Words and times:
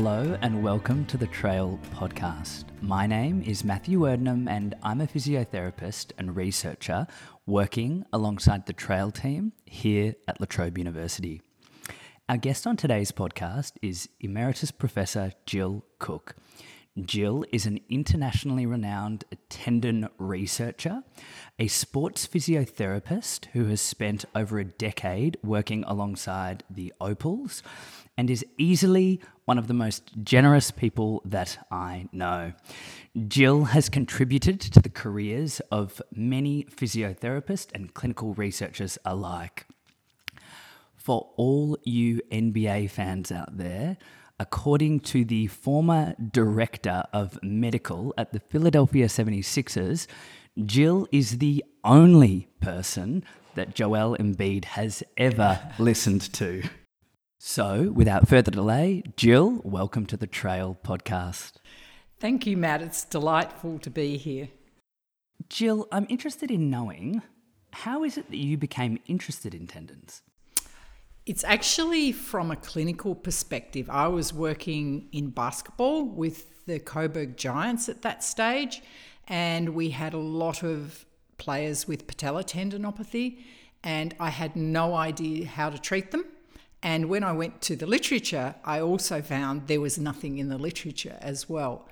Hello 0.00 0.38
and 0.42 0.62
welcome 0.62 1.04
to 1.06 1.16
the 1.16 1.26
Trail 1.26 1.76
Podcast. 1.92 2.66
My 2.80 3.04
name 3.04 3.42
is 3.42 3.64
Matthew 3.64 4.02
Erdnam 4.02 4.48
and 4.48 4.76
I'm 4.80 5.00
a 5.00 5.08
physiotherapist 5.08 6.12
and 6.18 6.36
researcher 6.36 7.08
working 7.46 8.04
alongside 8.12 8.66
the 8.66 8.72
Trail 8.72 9.10
team 9.10 9.54
here 9.64 10.14
at 10.28 10.38
La 10.38 10.46
Trobe 10.46 10.78
University. 10.78 11.42
Our 12.28 12.36
guest 12.36 12.64
on 12.64 12.76
today's 12.76 13.10
podcast 13.10 13.72
is 13.82 14.08
Emeritus 14.20 14.70
Professor 14.70 15.32
Jill 15.46 15.84
Cook. 15.98 16.36
Jill 17.04 17.44
is 17.52 17.66
an 17.66 17.80
internationally 17.88 18.66
renowned 18.66 19.24
tendon 19.48 20.08
researcher, 20.18 21.02
a 21.58 21.66
sports 21.66 22.24
physiotherapist 22.24 23.46
who 23.46 23.64
has 23.64 23.80
spent 23.80 24.24
over 24.32 24.60
a 24.60 24.64
decade 24.64 25.38
working 25.42 25.82
alongside 25.88 26.62
the 26.70 26.92
Opals, 27.00 27.64
and 28.16 28.30
is 28.30 28.44
easily 28.58 29.20
one 29.48 29.56
of 29.56 29.66
the 29.66 29.72
most 29.72 30.12
generous 30.22 30.70
people 30.70 31.22
that 31.24 31.56
I 31.70 32.06
know. 32.12 32.52
Jill 33.28 33.64
has 33.64 33.88
contributed 33.88 34.60
to 34.60 34.78
the 34.78 34.90
careers 34.90 35.60
of 35.72 36.02
many 36.14 36.64
physiotherapists 36.64 37.68
and 37.74 37.94
clinical 37.94 38.34
researchers 38.34 38.98
alike. 39.06 39.64
For 40.96 41.30
all 41.38 41.78
you 41.82 42.20
NBA 42.30 42.90
fans 42.90 43.32
out 43.32 43.56
there, 43.56 43.96
according 44.38 45.00
to 45.12 45.24
the 45.24 45.46
former 45.46 46.14
director 46.30 47.04
of 47.14 47.38
medical 47.42 48.12
at 48.18 48.34
the 48.34 48.40
Philadelphia 48.40 49.06
76ers, 49.06 50.06
Jill 50.66 51.08
is 51.10 51.38
the 51.38 51.64
only 51.84 52.48
person 52.60 53.24
that 53.54 53.74
Joel 53.74 54.14
Embiid 54.18 54.66
has 54.66 55.02
ever 55.16 55.58
listened 55.78 56.34
to. 56.34 56.64
So, 57.40 57.92
without 57.92 58.26
further 58.26 58.50
delay, 58.50 59.04
Jill, 59.16 59.60
welcome 59.62 60.06
to 60.06 60.16
the 60.16 60.26
Trail 60.26 60.76
podcast. 60.82 61.52
Thank 62.18 62.48
you, 62.48 62.56
Matt. 62.56 62.82
It's 62.82 63.04
delightful 63.04 63.78
to 63.78 63.90
be 63.90 64.16
here. 64.16 64.48
Jill, 65.48 65.86
I'm 65.92 66.08
interested 66.08 66.50
in 66.50 66.68
knowing 66.68 67.22
how 67.72 68.02
is 68.02 68.18
it 68.18 68.28
that 68.28 68.38
you 68.38 68.56
became 68.56 68.98
interested 69.06 69.54
in 69.54 69.68
tendons? 69.68 70.22
It's 71.26 71.44
actually 71.44 72.10
from 72.10 72.50
a 72.50 72.56
clinical 72.56 73.14
perspective. 73.14 73.88
I 73.88 74.08
was 74.08 74.34
working 74.34 75.06
in 75.12 75.30
basketball 75.30 76.06
with 76.06 76.66
the 76.66 76.80
Coburg 76.80 77.36
Giants 77.36 77.88
at 77.88 78.02
that 78.02 78.24
stage, 78.24 78.82
and 79.28 79.76
we 79.76 79.90
had 79.90 80.12
a 80.12 80.18
lot 80.18 80.64
of 80.64 81.06
players 81.36 81.86
with 81.86 82.08
patella 82.08 82.42
tendinopathy, 82.42 83.38
and 83.84 84.12
I 84.18 84.30
had 84.30 84.56
no 84.56 84.96
idea 84.96 85.46
how 85.46 85.70
to 85.70 85.78
treat 85.78 86.10
them. 86.10 86.24
And 86.82 87.08
when 87.08 87.24
I 87.24 87.32
went 87.32 87.60
to 87.62 87.76
the 87.76 87.86
literature, 87.86 88.54
I 88.64 88.80
also 88.80 89.20
found 89.20 89.66
there 89.66 89.80
was 89.80 89.98
nothing 89.98 90.38
in 90.38 90.48
the 90.48 90.58
literature 90.58 91.16
as 91.20 91.48
well. 91.48 91.88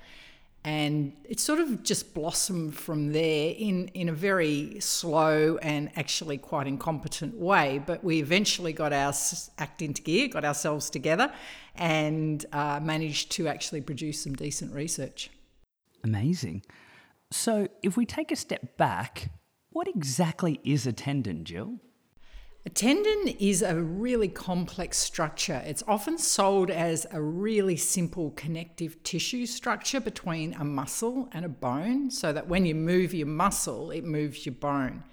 And 0.63 1.13
it 1.23 1.39
sort 1.39 1.59
of 1.59 1.83
just 1.83 2.13
blossomed 2.13 2.75
from 2.75 3.13
there 3.13 3.53
in, 3.57 3.87
in 3.89 4.09
a 4.09 4.13
very 4.13 4.79
slow 4.79 5.57
and 5.61 5.89
actually 5.95 6.37
quite 6.37 6.67
incompetent 6.67 7.35
way. 7.35 7.81
But 7.85 8.03
we 8.03 8.19
eventually 8.19 8.73
got 8.73 8.91
our 8.91 9.13
act 9.57 9.81
into 9.81 10.01
gear, 10.01 10.27
got 10.27 10.43
ourselves 10.43 10.89
together, 10.89 11.31
and 11.75 12.45
uh, 12.51 12.79
managed 12.81 13.31
to 13.33 13.47
actually 13.47 13.81
produce 13.81 14.23
some 14.23 14.35
decent 14.35 14.73
research. 14.73 15.29
Amazing. 16.03 16.63
So, 17.31 17.67
if 17.83 17.97
we 17.97 18.05
take 18.05 18.31
a 18.31 18.35
step 18.35 18.77
back, 18.77 19.29
what 19.69 19.87
exactly 19.87 20.59
is 20.63 20.87
a 20.87 20.93
tendon, 20.93 21.43
Jill? 21.43 21.79
A 22.67 22.69
tendon 22.69 23.29
is 23.39 23.61
a 23.61 23.81
really 23.81 24.27
complex 24.27 24.97
structure. 24.97 25.63
It's 25.65 25.85
often 25.87 26.17
sold 26.17 26.69
as 26.69 27.07
a 27.11 27.21
really 27.21 27.77
simple 27.77 28.31
connective 28.31 29.01
tissue 29.03 29.45
structure 29.45 30.01
between 30.01 30.53
a 30.53 30.65
muscle 30.65 31.29
and 31.31 31.45
a 31.45 31.47
bone, 31.47 32.11
so 32.11 32.33
that 32.33 32.49
when 32.49 32.65
you 32.65 32.75
move 32.75 33.13
your 33.13 33.25
muscle, 33.25 33.89
it 33.89 34.03
moves 34.03 34.45
your 34.45 34.55
bone. 34.55 35.05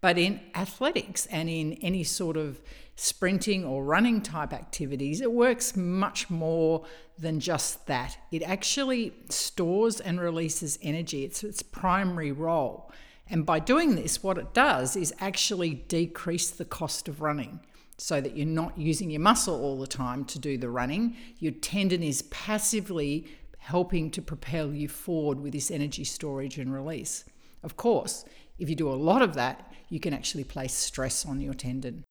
But 0.00 0.18
in 0.18 0.40
athletics 0.56 1.26
and 1.26 1.48
in 1.48 1.74
any 1.74 2.02
sort 2.02 2.36
of 2.36 2.60
sprinting 2.96 3.64
or 3.64 3.84
running 3.84 4.20
type 4.20 4.52
activities, 4.52 5.20
it 5.20 5.30
works 5.30 5.76
much 5.76 6.28
more 6.28 6.84
than 7.16 7.38
just 7.38 7.86
that. 7.86 8.18
It 8.32 8.42
actually 8.42 9.12
stores 9.28 10.00
and 10.00 10.20
releases 10.20 10.80
energy, 10.82 11.22
it's 11.22 11.44
its 11.44 11.62
primary 11.62 12.32
role. 12.32 12.90
And 13.30 13.44
by 13.44 13.58
doing 13.58 13.94
this, 13.94 14.22
what 14.22 14.38
it 14.38 14.54
does 14.54 14.96
is 14.96 15.12
actually 15.20 15.74
decrease 15.74 16.50
the 16.50 16.64
cost 16.64 17.08
of 17.08 17.20
running 17.20 17.60
so 17.98 18.20
that 18.20 18.36
you're 18.36 18.46
not 18.46 18.78
using 18.78 19.10
your 19.10 19.20
muscle 19.20 19.60
all 19.60 19.78
the 19.78 19.86
time 19.86 20.24
to 20.26 20.38
do 20.38 20.56
the 20.56 20.70
running. 20.70 21.16
Your 21.38 21.52
tendon 21.52 22.02
is 22.02 22.22
passively 22.22 23.26
helping 23.58 24.10
to 24.12 24.22
propel 24.22 24.72
you 24.72 24.88
forward 24.88 25.40
with 25.40 25.52
this 25.52 25.70
energy 25.70 26.04
storage 26.04 26.58
and 26.58 26.72
release. 26.72 27.24
Of 27.62 27.76
course, 27.76 28.24
if 28.58 28.70
you 28.70 28.76
do 28.76 28.88
a 28.88 28.94
lot 28.94 29.20
of 29.20 29.34
that, 29.34 29.72
you 29.88 30.00
can 30.00 30.14
actually 30.14 30.44
place 30.44 30.72
stress 30.72 31.26
on 31.26 31.40
your 31.40 31.54
tendon. 31.54 32.04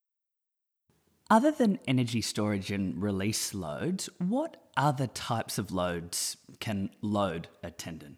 Other 1.29 1.51
than 1.51 1.79
energy 1.87 2.21
storage 2.21 2.71
and 2.71 3.01
release 3.01 3.53
loads, 3.53 4.09
what 4.17 4.57
other 4.77 5.07
types 5.07 5.57
of 5.57 5.71
loads 5.71 6.37
can 6.59 6.89
load 7.01 7.47
a 7.63 7.71
tendon? 7.71 8.17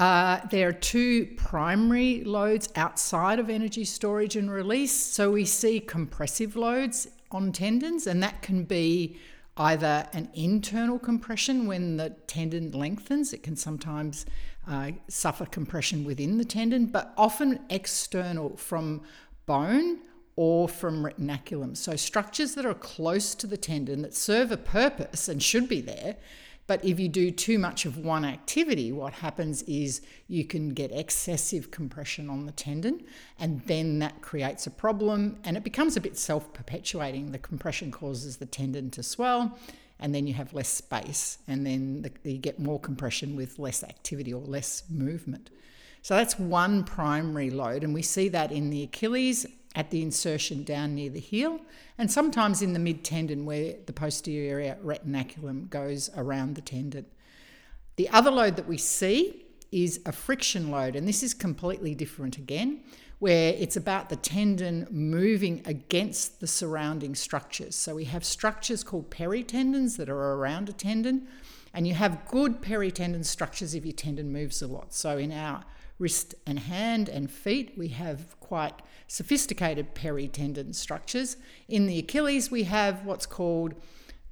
Uh, 0.00 0.40
there 0.46 0.66
are 0.66 0.72
two 0.72 1.26
primary 1.36 2.24
loads 2.24 2.70
outside 2.74 3.38
of 3.38 3.50
energy 3.50 3.84
storage 3.84 4.34
and 4.34 4.50
release. 4.50 4.92
So 4.92 5.30
we 5.30 5.44
see 5.44 5.78
compressive 5.78 6.56
loads 6.56 7.06
on 7.30 7.52
tendons, 7.52 8.06
and 8.06 8.22
that 8.22 8.40
can 8.40 8.64
be 8.64 9.18
either 9.58 10.08
an 10.14 10.30
internal 10.32 10.98
compression 10.98 11.66
when 11.66 11.98
the 11.98 12.08
tendon 12.26 12.72
lengthens, 12.72 13.34
it 13.34 13.42
can 13.42 13.56
sometimes 13.56 14.24
uh, 14.66 14.92
suffer 15.08 15.44
compression 15.44 16.02
within 16.02 16.38
the 16.38 16.46
tendon, 16.46 16.86
but 16.86 17.12
often 17.18 17.60
external 17.68 18.56
from 18.56 19.02
bone 19.44 19.98
or 20.34 20.66
from 20.66 21.04
retinaculum. 21.04 21.76
So 21.76 21.94
structures 21.94 22.54
that 22.54 22.64
are 22.64 22.72
close 22.72 23.34
to 23.34 23.46
the 23.46 23.58
tendon 23.58 24.00
that 24.00 24.14
serve 24.14 24.50
a 24.50 24.56
purpose 24.56 25.28
and 25.28 25.42
should 25.42 25.68
be 25.68 25.82
there 25.82 26.16
but 26.70 26.84
if 26.84 27.00
you 27.00 27.08
do 27.08 27.32
too 27.32 27.58
much 27.58 27.84
of 27.84 27.98
one 27.98 28.24
activity, 28.24 28.92
what 28.92 29.12
happens 29.12 29.62
is 29.62 30.02
you 30.28 30.44
can 30.44 30.68
get 30.68 30.92
excessive 30.92 31.72
compression 31.72 32.30
on 32.30 32.46
the 32.46 32.52
tendon, 32.52 33.02
and 33.40 33.60
then 33.62 33.98
that 33.98 34.22
creates 34.22 34.68
a 34.68 34.70
problem 34.70 35.36
and 35.42 35.56
it 35.56 35.64
becomes 35.64 35.96
a 35.96 36.00
bit 36.00 36.16
self 36.16 36.54
perpetuating. 36.54 37.32
The 37.32 37.40
compression 37.40 37.90
causes 37.90 38.36
the 38.36 38.46
tendon 38.46 38.88
to 38.90 39.02
swell, 39.02 39.58
and 39.98 40.14
then 40.14 40.28
you 40.28 40.34
have 40.34 40.54
less 40.54 40.68
space, 40.68 41.38
and 41.48 41.66
then 41.66 42.02
the, 42.02 42.30
you 42.30 42.38
get 42.38 42.60
more 42.60 42.78
compression 42.78 43.34
with 43.34 43.58
less 43.58 43.82
activity 43.82 44.32
or 44.32 44.42
less 44.42 44.84
movement. 44.88 45.50
So 46.02 46.14
that's 46.14 46.38
one 46.38 46.84
primary 46.84 47.50
load, 47.50 47.82
and 47.82 47.92
we 47.92 48.02
see 48.02 48.28
that 48.28 48.52
in 48.52 48.70
the 48.70 48.84
Achilles 48.84 49.44
at 49.74 49.90
the 49.90 50.02
insertion 50.02 50.64
down 50.64 50.94
near 50.94 51.10
the 51.10 51.20
heel, 51.20 51.60
and 51.96 52.10
sometimes 52.10 52.60
in 52.62 52.72
the 52.72 52.78
mid 52.78 53.04
tendon 53.04 53.44
where 53.46 53.74
the 53.86 53.92
posterior 53.92 54.76
retinaculum 54.84 55.70
goes 55.70 56.10
around 56.16 56.54
the 56.54 56.60
tendon. 56.60 57.06
The 57.96 58.08
other 58.08 58.30
load 58.30 58.56
that 58.56 58.66
we 58.66 58.78
see 58.78 59.44
is 59.70 60.00
a 60.04 60.12
friction 60.12 60.70
load, 60.70 60.96
and 60.96 61.06
this 61.06 61.22
is 61.22 61.34
completely 61.34 61.94
different 61.94 62.36
again, 62.36 62.80
where 63.20 63.54
it's 63.58 63.76
about 63.76 64.08
the 64.08 64.16
tendon 64.16 64.88
moving 64.90 65.62
against 65.66 66.40
the 66.40 66.46
surrounding 66.46 67.14
structures. 67.14 67.76
So 67.76 67.94
we 67.94 68.06
have 68.06 68.24
structures 68.24 68.82
called 68.82 69.10
peritendons 69.10 69.96
that 69.98 70.08
are 70.08 70.34
around 70.34 70.68
a 70.68 70.72
tendon, 70.72 71.28
and 71.72 71.86
you 71.86 71.94
have 71.94 72.26
good 72.26 72.60
peritendon 72.60 73.24
structures 73.24 73.74
if 73.74 73.84
your 73.84 73.92
tendon 73.92 74.32
moves 74.32 74.62
a 74.62 74.66
lot. 74.66 74.92
So 74.94 75.18
in 75.18 75.30
our 75.30 75.62
wrist 76.00 76.34
and 76.46 76.58
hand 76.58 77.08
and 77.08 77.30
feet, 77.30 77.74
we 77.76 77.88
have 77.88 78.38
quite 78.40 78.74
sophisticated 79.06 79.94
peritendon 79.94 80.74
structures. 80.74 81.36
In 81.68 81.86
the 81.86 81.98
Achilles, 81.98 82.50
we 82.50 82.64
have 82.64 83.04
what's 83.04 83.26
called 83.26 83.74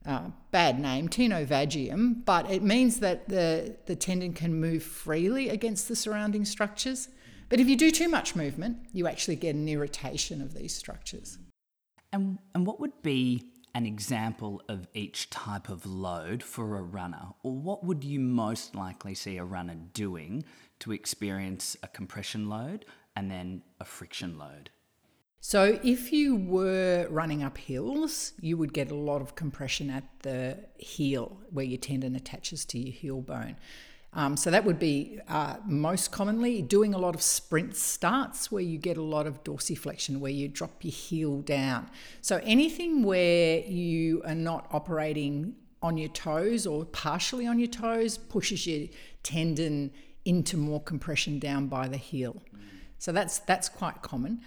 uh, 0.06 0.30
bad 0.50 0.80
name, 0.80 1.08
tenovagium, 1.08 2.24
but 2.24 2.50
it 2.50 2.62
means 2.62 3.00
that 3.00 3.28
the, 3.28 3.76
the 3.86 3.94
tendon 3.94 4.32
can 4.32 4.54
move 4.54 4.82
freely 4.82 5.50
against 5.50 5.86
the 5.86 5.94
surrounding 5.94 6.44
structures. 6.44 7.08
But 7.50 7.60
if 7.60 7.68
you 7.68 7.76
do 7.76 7.90
too 7.90 8.08
much 8.08 8.34
movement, 8.34 8.78
you 8.92 9.06
actually 9.06 9.36
get 9.36 9.54
an 9.54 9.68
irritation 9.68 10.40
of 10.40 10.54
these 10.54 10.74
structures. 10.74 11.38
And, 12.12 12.38
and 12.54 12.66
what 12.66 12.80
would 12.80 13.02
be 13.02 13.44
an 13.74 13.84
example 13.84 14.62
of 14.68 14.88
each 14.94 15.28
type 15.30 15.68
of 15.68 15.84
load 15.84 16.42
for 16.42 16.76
a 16.76 16.82
runner? 16.82 17.28
Or 17.42 17.52
what 17.52 17.84
would 17.84 18.02
you 18.02 18.18
most 18.18 18.74
likely 18.74 19.14
see 19.14 19.36
a 19.36 19.44
runner 19.44 19.76
doing 19.92 20.44
to 20.80 20.92
experience 20.92 21.76
a 21.82 21.88
compression 21.88 22.48
load 22.48 22.84
and 23.16 23.30
then 23.30 23.62
a 23.80 23.84
friction 23.84 24.38
load? 24.38 24.70
So, 25.40 25.78
if 25.84 26.12
you 26.12 26.34
were 26.34 27.06
running 27.10 27.44
up 27.44 27.58
hills, 27.58 28.32
you 28.40 28.56
would 28.56 28.72
get 28.72 28.90
a 28.90 28.94
lot 28.94 29.22
of 29.22 29.36
compression 29.36 29.88
at 29.88 30.02
the 30.22 30.58
heel 30.76 31.38
where 31.50 31.64
your 31.64 31.78
tendon 31.78 32.16
attaches 32.16 32.64
to 32.66 32.78
your 32.78 32.92
heel 32.92 33.20
bone. 33.20 33.56
Um, 34.12 34.36
so, 34.36 34.50
that 34.50 34.64
would 34.64 34.80
be 34.80 35.20
uh, 35.28 35.58
most 35.64 36.10
commonly 36.10 36.60
doing 36.60 36.92
a 36.92 36.98
lot 36.98 37.14
of 37.14 37.22
sprint 37.22 37.76
starts 37.76 38.50
where 38.50 38.64
you 38.64 38.78
get 38.78 38.96
a 38.96 39.02
lot 39.02 39.28
of 39.28 39.44
dorsiflexion, 39.44 40.18
where 40.18 40.32
you 40.32 40.48
drop 40.48 40.82
your 40.82 40.92
heel 40.92 41.40
down. 41.40 41.88
So, 42.20 42.40
anything 42.42 43.04
where 43.04 43.60
you 43.60 44.22
are 44.26 44.34
not 44.34 44.66
operating 44.72 45.54
on 45.80 45.96
your 45.96 46.08
toes 46.08 46.66
or 46.66 46.84
partially 46.84 47.46
on 47.46 47.60
your 47.60 47.68
toes 47.68 48.18
pushes 48.18 48.66
your 48.66 48.88
tendon 49.22 49.92
into 50.28 50.58
more 50.58 50.80
compression 50.80 51.38
down 51.38 51.68
by 51.68 51.88
the 51.88 51.96
heel. 51.96 52.42
So 52.98 53.12
that's 53.12 53.38
that's 53.40 53.68
quite 53.68 54.02
common. 54.02 54.42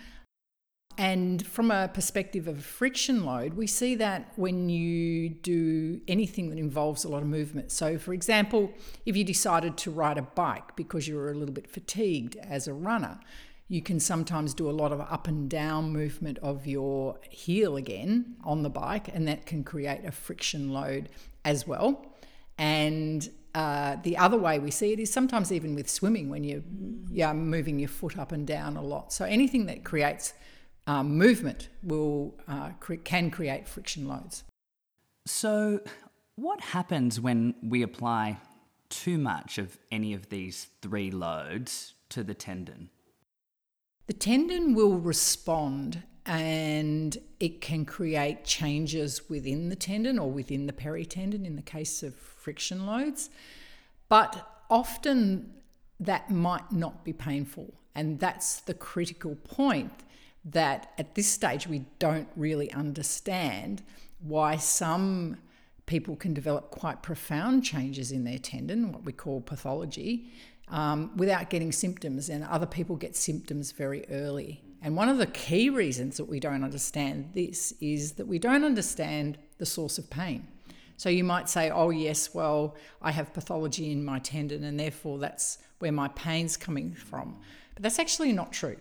And 0.97 1.45
from 1.47 1.71
a 1.71 1.87
perspective 1.87 2.47
of 2.47 2.63
friction 2.63 3.25
load, 3.25 3.55
we 3.55 3.65
see 3.65 3.95
that 3.95 4.33
when 4.35 4.69
you 4.69 5.29
do 5.29 6.01
anything 6.07 6.49
that 6.49 6.59
involves 6.59 7.03
a 7.03 7.09
lot 7.09 7.23
of 7.23 7.29
movement. 7.29 7.71
So, 7.71 7.97
for 7.97 8.13
example, 8.13 8.71
if 9.05 9.15
you 9.15 9.23
decided 9.23 9.77
to 9.77 9.89
ride 9.91 10.17
a 10.17 10.21
bike 10.21 10.75
because 10.75 11.07
you 11.07 11.15
were 11.15 11.31
a 11.31 11.33
little 11.33 11.53
bit 11.53 11.67
fatigued 11.67 12.35
as 12.35 12.67
a 12.67 12.73
runner, 12.73 13.19
you 13.67 13.81
can 13.81 13.99
sometimes 13.99 14.53
do 14.53 14.69
a 14.69 14.75
lot 14.81 14.91
of 14.91 14.99
up 14.99 15.27
and 15.27 15.49
down 15.49 15.93
movement 15.93 16.37
of 16.39 16.67
your 16.67 17.17
heel 17.29 17.77
again 17.77 18.35
on 18.43 18.61
the 18.61 18.69
bike, 18.69 19.07
and 19.07 19.27
that 19.27 19.45
can 19.45 19.63
create 19.63 20.05
a 20.05 20.11
friction 20.11 20.71
load 20.73 21.09
as 21.45 21.65
well. 21.65 22.05
And 22.57 23.27
uh, 23.53 23.97
the 24.03 24.17
other 24.17 24.37
way 24.37 24.59
we 24.59 24.71
see 24.71 24.93
it 24.93 24.99
is 24.99 25.11
sometimes 25.11 25.51
even 25.51 25.75
with 25.75 25.89
swimming 25.89 26.29
when 26.29 26.43
you're 26.43 26.63
yeah, 27.11 27.33
moving 27.33 27.79
your 27.79 27.89
foot 27.89 28.17
up 28.17 28.31
and 28.31 28.47
down 28.47 28.77
a 28.77 28.81
lot. 28.81 29.11
So 29.11 29.25
anything 29.25 29.65
that 29.65 29.83
creates 29.83 30.33
um, 30.87 31.17
movement 31.17 31.69
will 31.83 32.35
uh, 32.47 32.69
cre- 32.79 32.95
can 32.95 33.29
create 33.29 33.67
friction 33.67 34.07
loads. 34.07 34.43
So, 35.25 35.81
what 36.35 36.61
happens 36.61 37.19
when 37.19 37.53
we 37.61 37.83
apply 37.83 38.37
too 38.89 39.17
much 39.17 39.57
of 39.57 39.77
any 39.91 40.13
of 40.13 40.29
these 40.29 40.67
three 40.81 41.11
loads 41.11 41.93
to 42.09 42.23
the 42.23 42.33
tendon? 42.33 42.89
The 44.07 44.13
tendon 44.13 44.73
will 44.73 44.97
respond 44.97 46.03
and 46.25 47.17
it 47.39 47.61
can 47.61 47.85
create 47.85 48.43
changes 48.43 49.29
within 49.29 49.69
the 49.69 49.75
tendon 49.75 50.19
or 50.19 50.29
within 50.29 50.67
the 50.67 50.73
peritendon 50.73 51.45
in 51.45 51.55
the 51.55 51.61
case 51.61 52.03
of 52.03 52.15
friction 52.15 52.85
loads. 52.85 53.29
But 54.07 54.47
often 54.69 55.53
that 55.99 56.29
might 56.29 56.71
not 56.71 57.03
be 57.03 57.13
painful. 57.13 57.73
And 57.95 58.19
that's 58.19 58.61
the 58.61 58.73
critical 58.73 59.35
point 59.35 59.91
that 60.45 60.91
at 60.97 61.15
this 61.15 61.27
stage 61.27 61.67
we 61.67 61.85
don't 61.99 62.27
really 62.35 62.71
understand 62.71 63.83
why 64.19 64.57
some 64.57 65.37
people 65.85 66.15
can 66.15 66.33
develop 66.33 66.71
quite 66.71 67.03
profound 67.03 67.63
changes 67.63 68.11
in 68.11 68.23
their 68.23 68.37
tendon, 68.37 68.91
what 68.91 69.03
we 69.03 69.11
call 69.11 69.41
pathology, 69.41 70.31
um, 70.69 71.11
without 71.17 71.49
getting 71.49 71.71
symptoms, 71.71 72.29
and 72.29 72.43
other 72.45 72.65
people 72.65 72.95
get 72.95 73.15
symptoms 73.15 73.71
very 73.71 74.05
early. 74.09 74.63
And 74.81 74.95
one 74.95 75.09
of 75.09 75.17
the 75.17 75.27
key 75.27 75.69
reasons 75.69 76.17
that 76.17 76.25
we 76.25 76.39
don't 76.39 76.63
understand 76.63 77.31
this 77.33 77.73
is 77.79 78.13
that 78.13 78.27
we 78.27 78.39
don't 78.39 78.63
understand 78.63 79.37
the 79.57 79.65
source 79.65 79.97
of 79.97 80.09
pain. 80.09 80.47
So 80.97 81.09
you 81.09 81.23
might 81.23 81.49
say, 81.49 81.69
oh, 81.69 81.89
yes, 81.89 82.33
well, 82.33 82.75
I 83.01 83.11
have 83.11 83.33
pathology 83.33 83.91
in 83.91 84.03
my 84.03 84.19
tendon, 84.19 84.63
and 84.63 84.79
therefore 84.79 85.17
that's 85.17 85.57
where 85.79 85.91
my 85.91 86.07
pain's 86.09 86.57
coming 86.57 86.93
from. 86.93 87.37
But 87.73 87.83
that's 87.83 87.99
actually 87.99 88.33
not 88.33 88.51
true. 88.51 88.77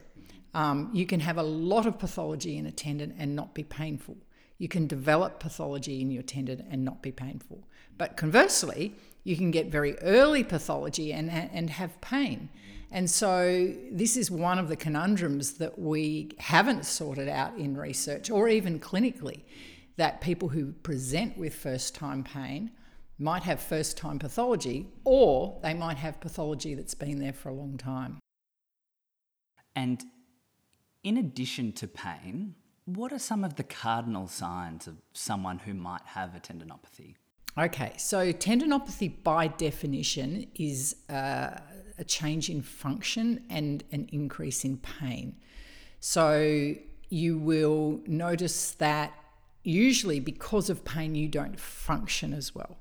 Um, 0.53 0.91
you 0.93 1.07
can 1.07 1.21
have 1.21 1.39
a 1.39 1.43
lot 1.43 1.87
of 1.87 1.99
pathology 1.99 2.59
in 2.59 2.67
a 2.67 2.73
tendon 2.73 3.15
and 3.19 3.37
not 3.37 3.55
be 3.55 3.63
painful. 3.63 4.17
You 4.59 4.69
can 4.69 4.87
develop 4.87 5.41
pathology 5.41 6.03
in 6.03 6.11
your 6.11 6.23
tendon 6.23 6.67
and 6.71 6.85
not 6.85 7.03
be 7.03 7.13
painful. 7.13 7.67
But 7.97 8.17
conversely, 8.17 8.95
you 9.25 9.37
can 9.37 9.51
get 9.51 9.69
very 9.69 9.99
early 10.01 10.45
pathology 10.45 11.13
and, 11.13 11.31
and 11.31 11.71
have 11.71 12.01
pain. 12.01 12.49
And 12.93 13.09
so, 13.09 13.73
this 13.93 14.17
is 14.17 14.31
one 14.31 14.59
of 14.59 14.69
the 14.69 14.77
conundrums 14.77 15.53
that 15.55 15.79
we 15.79 16.33
haven't 16.39 16.85
sorted 16.85 17.29
out 17.29 17.57
in 17.57 17.77
research 17.77 18.31
or 18.31 18.49
even 18.49 18.81
clinically 18.81 19.43
that 19.97 20.21
people 20.21 20.49
who 20.49 20.73
present 20.73 21.39
with 21.39 21.55
first 21.55 21.95
time 21.95 22.25
pain 22.25 22.73
might 23.19 23.43
have 23.43 23.61
first 23.61 23.97
time 23.97 24.19
pathology 24.19 24.89
or 25.05 25.61
they 25.63 25.75
might 25.75 25.99
have 25.99 26.21
pathology 26.21 26.75
that's 26.75 26.95
been 26.95 27.21
there 27.21 27.33
for 27.33 27.51
a 27.51 27.55
long 27.55 27.77
time. 27.77 28.19
And 29.77 30.03
in 31.05 31.17
addition 31.17 31.73
to 31.75 31.87
pain, 31.87 32.55
what 32.87 33.13
are 33.13 33.19
some 33.19 33.45
of 33.45 33.57
the 33.57 33.63
cardinal 33.63 34.27
signs 34.27 34.87
of 34.87 34.97
someone 35.13 35.61
who 35.61 35.75
might 35.75 36.03
have 36.07 36.35
a 36.35 36.41
tendinopathy? 36.41 37.15
Okay, 37.59 37.93
so 37.99 38.33
tendinopathy 38.33 39.23
by 39.23 39.49
definition 39.49 40.47
is 40.55 40.97
uh, 41.09 41.59
a 42.01 42.05
change 42.05 42.51
in 42.51 42.63
function 42.63 43.45
and 43.49 43.85
an 43.93 44.09
increase 44.11 44.65
in 44.65 44.79
pain. 44.79 45.37
So 46.01 46.75
you 47.11 47.39
will 47.39 48.01
notice 48.07 48.73
that 48.73 49.13
usually 49.63 50.21
because 50.21 50.71
of 50.71 50.85
pain, 50.85 51.15
you 51.15 51.29
don't 51.29 51.61
function 51.61 52.33
as 52.33 52.55
well. 52.55 52.77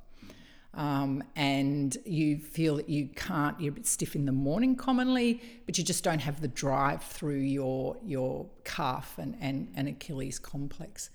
Um, 0.74 1.24
and 1.36 1.98
you 2.06 2.38
feel 2.38 2.78
that 2.78 2.88
you 2.88 3.10
can't, 3.16 3.60
you're 3.60 3.72
a 3.72 3.76
bit 3.76 3.88
stiff 3.88 4.16
in 4.16 4.26
the 4.26 4.32
morning 4.32 4.76
commonly, 4.76 5.42
but 5.66 5.78
you 5.78 5.84
just 5.84 6.04
don't 6.04 6.20
have 6.20 6.42
the 6.42 6.48
drive 6.48 7.04
through 7.04 7.40
your, 7.40 7.98
your 8.06 8.46
calf 8.64 9.18
and, 9.18 9.36
and, 9.42 9.72
and 9.76 9.88
Achilles 9.88 10.40
complex. 10.40 11.10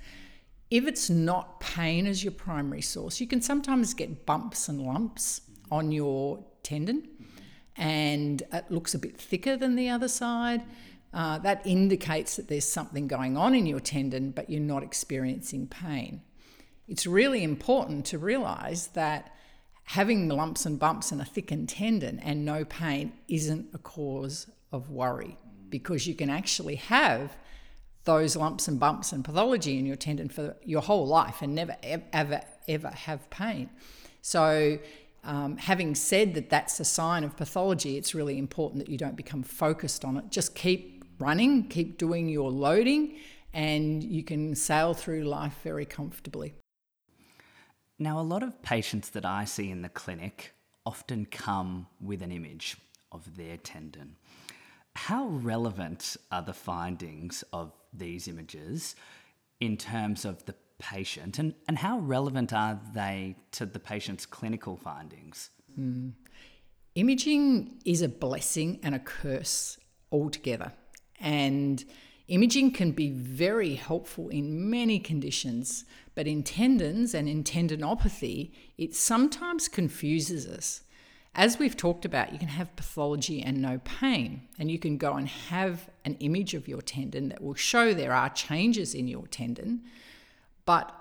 If 0.70 0.86
it's 0.86 1.08
not 1.08 1.60
pain 1.60 2.06
as 2.06 2.24
your 2.24 2.32
primary 2.32 2.82
source, 2.82 3.20
you 3.20 3.28
can 3.28 3.40
sometimes 3.40 3.94
get 3.94 4.26
bumps 4.26 4.68
and 4.68 4.82
lumps 4.82 5.42
on 5.70 5.92
your 5.92 6.44
tendon, 6.62 7.08
and 7.76 8.43
it 8.53 8.71
looks 8.71 8.94
a 8.94 8.99
bit 8.99 9.17
thicker 9.19 9.56
than 9.56 9.76
the 9.76 9.88
other 9.88 10.09
side. 10.09 10.62
Uh, 11.12 11.38
that 11.38 11.65
indicates 11.65 12.37
that 12.37 12.49
there's 12.49 12.65
something 12.65 13.06
going 13.06 13.37
on 13.37 13.55
in 13.55 13.67
your 13.67 13.81
tendon, 13.81 14.31
but 14.31 14.50
you're 14.50 14.61
not 14.61 14.82
experiencing 14.82 15.67
pain. 15.67 16.21
It's 16.88 17.06
really 17.06 17.44
important 17.44 18.05
to 18.06 18.19
realize 18.19 18.88
that 18.88 19.32
having 19.85 20.29
lumps 20.29 20.67
and 20.67 20.79
bumps 20.79 21.12
and 21.12 21.21
a 21.21 21.25
thickened 21.25 21.69
tendon 21.69 22.19
and 22.21 22.44
no 22.44 22.65
pain 22.65 23.12
isn't 23.29 23.69
a 23.75 23.79
cause 23.79 24.50
of 24.73 24.91
worry 24.91 25.37
because 25.69 26.06
you 26.06 26.15
can 26.15 26.31
actually 26.31 26.76
have 26.76 27.37
those 28.05 28.37
lumps 28.37 28.69
and 28.69 28.79
bumps 28.79 29.12
and 29.12 29.25
pathology 29.25 29.79
in 29.79 29.87
your 29.87 29.97
tendon 29.97 30.29
for 30.29 30.56
your 30.65 30.82
whole 30.82 31.06
life 31.06 31.43
and 31.43 31.55
never 31.55 31.76
ever 31.82 32.41
ever 32.69 32.88
have 32.88 33.29
pain. 33.31 33.69
So 34.21 34.79
um, 35.25 35.56
having 35.56 35.94
said 35.94 36.35
that 36.35 36.50
that's 36.50 36.79
a 36.81 36.85
sign 36.85 37.25
of 37.25 37.37
pathology, 37.37 37.97
it's 37.97 38.14
really 38.14 38.38
important 38.38 38.85
that 38.85 38.90
you 38.90 38.99
don't 38.99 39.16
become 39.16 39.43
focused 39.43 40.04
on 40.04 40.16
it. 40.16 40.31
Just 40.31 40.54
keep 40.54 41.04
running, 41.19 41.69
keep 41.69 41.99
doing 41.99 42.28
your 42.28 42.50
loading, 42.50 43.16
and 43.52 44.02
you 44.02 44.23
can 44.23 44.54
sail 44.54 44.95
through 44.95 45.25
life 45.25 45.59
very 45.62 45.87
comfortably. 45.87 46.54
Now, 47.99 48.21
a 48.21 48.23
lot 48.23 48.43
of 48.43 48.61
patients 48.62 49.11
that 49.11 49.25
I 49.25 49.45
see 49.45 49.71
in 49.71 49.83
the 49.83 49.88
clinic 49.88 50.52
often 50.85 51.26
come 51.26 51.87
with 52.00 52.23
an 52.23 52.33
image 52.33 52.76
of 53.12 53.37
their 53.37 53.57
tendon. 53.57 54.16
How 54.97 55.26
relevant 55.26 56.16
are 56.31 56.43
the 56.43 56.52
findings 56.52 57.45
of 57.52 57.73
these 57.93 58.28
images 58.28 58.97
in 59.61 59.76
terms 59.76 60.25
of 60.25 60.45
the 60.45 60.54
patient 60.91 61.38
and, 61.38 61.55
and 61.69 61.79
how 61.79 61.99
relevant 61.99 62.53
are 62.53 62.79
they 62.95 63.37
to 63.53 63.64
the 63.67 63.79
patient's 63.79 64.26
clinical 64.26 64.76
findings? 64.76 65.50
Mm. 65.79 66.12
Imaging 66.95 67.81
is 67.85 68.03
a 68.03 68.09
blessing 68.09 68.81
and 68.83 68.95
a 68.95 68.99
curse 68.99 69.79
altogether. 70.12 70.73
And 71.21 71.85
imaging 72.29 72.73
can 72.73 72.93
be 72.93 73.11
very 73.11 73.75
helpful 73.75 74.29
in 74.29 74.71
many 74.71 74.99
conditions, 74.99 75.85
but 76.14 76.26
in 76.26 76.43
tendons 76.43 77.14
and 77.14 77.29
in 77.29 77.43
tendinopathy, 77.45 78.53
it 78.79 78.95
sometimes 78.95 79.69
confuses 79.69 80.47
us 80.47 80.83
as 81.37 81.59
we've 81.59 81.76
talked 81.76 82.05
about, 82.05 82.33
you 82.33 82.38
can 82.38 82.49
have 82.49 82.75
pathology 82.76 83.43
and 83.43 83.61
no 83.61 83.81
pain, 83.85 84.43
and 84.59 84.71
you 84.71 84.79
can 84.79 84.97
go 84.97 85.14
and 85.14 85.26
have 85.29 85.91
an 86.05 86.14
image 86.21 86.55
of 86.55 86.69
your 86.69 86.81
tendon 86.81 87.29
that 87.29 87.43
will 87.43 87.55
show 87.55 87.93
there 87.93 88.12
are 88.12 88.31
changes 88.31 88.95
in 88.95 89.09
your 89.09 89.26
tendon, 89.26 89.83
but 90.66 90.94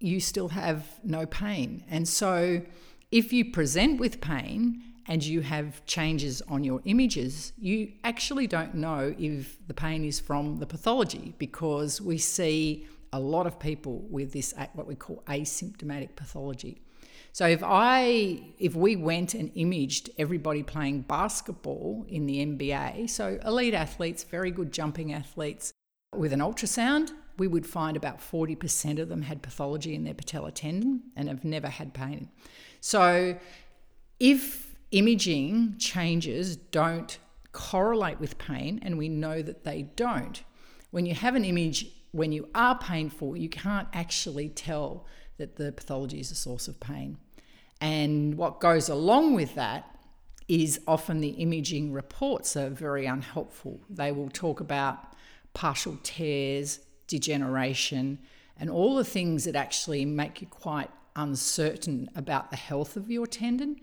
you 0.00 0.20
still 0.20 0.48
have 0.48 0.84
no 1.02 1.26
pain. 1.26 1.84
And 1.88 2.06
so, 2.06 2.62
if 3.10 3.32
you 3.32 3.50
present 3.50 3.98
with 3.98 4.20
pain 4.20 4.82
and 5.06 5.24
you 5.24 5.40
have 5.40 5.84
changes 5.86 6.42
on 6.42 6.62
your 6.62 6.82
images, 6.84 7.52
you 7.58 7.92
actually 8.04 8.46
don't 8.46 8.74
know 8.74 9.14
if 9.18 9.56
the 9.66 9.74
pain 9.74 10.04
is 10.04 10.20
from 10.20 10.58
the 10.58 10.66
pathology 10.66 11.34
because 11.38 12.00
we 12.00 12.18
see 12.18 12.86
a 13.12 13.18
lot 13.18 13.46
of 13.46 13.58
people 13.58 14.04
with 14.10 14.32
this, 14.32 14.52
what 14.74 14.86
we 14.86 14.94
call 14.94 15.22
asymptomatic 15.26 16.14
pathology. 16.14 16.82
So 17.32 17.46
if 17.46 17.62
I 17.64 18.42
if 18.58 18.74
we 18.74 18.96
went 18.96 19.34
and 19.34 19.50
imaged 19.54 20.10
everybody 20.18 20.62
playing 20.62 21.02
basketball 21.02 22.04
in 22.08 22.26
the 22.26 22.44
NBA, 22.44 23.08
so 23.08 23.38
elite 23.44 23.74
athletes, 23.74 24.24
very 24.24 24.50
good 24.50 24.72
jumping 24.72 25.12
athletes, 25.12 25.72
with 26.16 26.32
an 26.32 26.40
ultrasound, 26.40 27.12
we 27.38 27.46
would 27.46 27.66
find 27.66 27.96
about 27.96 28.18
40% 28.18 28.98
of 28.98 29.08
them 29.08 29.22
had 29.22 29.42
pathology 29.42 29.94
in 29.94 30.04
their 30.04 30.14
patellar 30.14 30.52
tendon 30.52 31.02
and 31.16 31.28
have 31.28 31.44
never 31.44 31.68
had 31.68 31.94
pain. 31.94 32.28
So 32.80 33.38
if 34.20 34.74
imaging 34.90 35.76
changes 35.78 36.56
don't 36.56 37.18
correlate 37.52 38.20
with 38.20 38.38
pain, 38.38 38.80
and 38.82 38.98
we 38.98 39.08
know 39.08 39.42
that 39.42 39.64
they 39.64 39.82
don't, 39.82 40.42
when 40.90 41.06
you 41.06 41.14
have 41.14 41.34
an 41.34 41.44
image 41.44 41.86
when 42.12 42.32
you 42.32 42.48
are 42.54 42.78
painful, 42.78 43.36
you 43.36 43.48
can't 43.48 43.88
actually 43.92 44.48
tell 44.48 45.06
that 45.36 45.56
the 45.56 45.72
pathology 45.72 46.20
is 46.20 46.30
a 46.30 46.34
source 46.34 46.66
of 46.68 46.80
pain. 46.80 47.18
And 47.80 48.36
what 48.36 48.60
goes 48.60 48.88
along 48.88 49.34
with 49.34 49.54
that 49.54 49.94
is 50.48 50.80
often 50.88 51.20
the 51.20 51.28
imaging 51.28 51.92
reports 51.92 52.56
are 52.56 52.70
very 52.70 53.06
unhelpful. 53.06 53.80
They 53.90 54.10
will 54.10 54.30
talk 54.30 54.60
about 54.60 55.12
partial 55.52 55.98
tears, 56.02 56.80
degeneration, 57.08 58.18
and 58.60 58.70
all 58.70 58.94
the 58.94 59.04
things 59.04 59.44
that 59.44 59.56
actually 59.56 60.04
make 60.04 60.40
you 60.40 60.46
quite 60.46 60.90
uncertain 61.16 62.08
about 62.14 62.50
the 62.50 62.56
health 62.56 62.96
of 62.96 63.10
your 63.10 63.26
tendon 63.26 63.80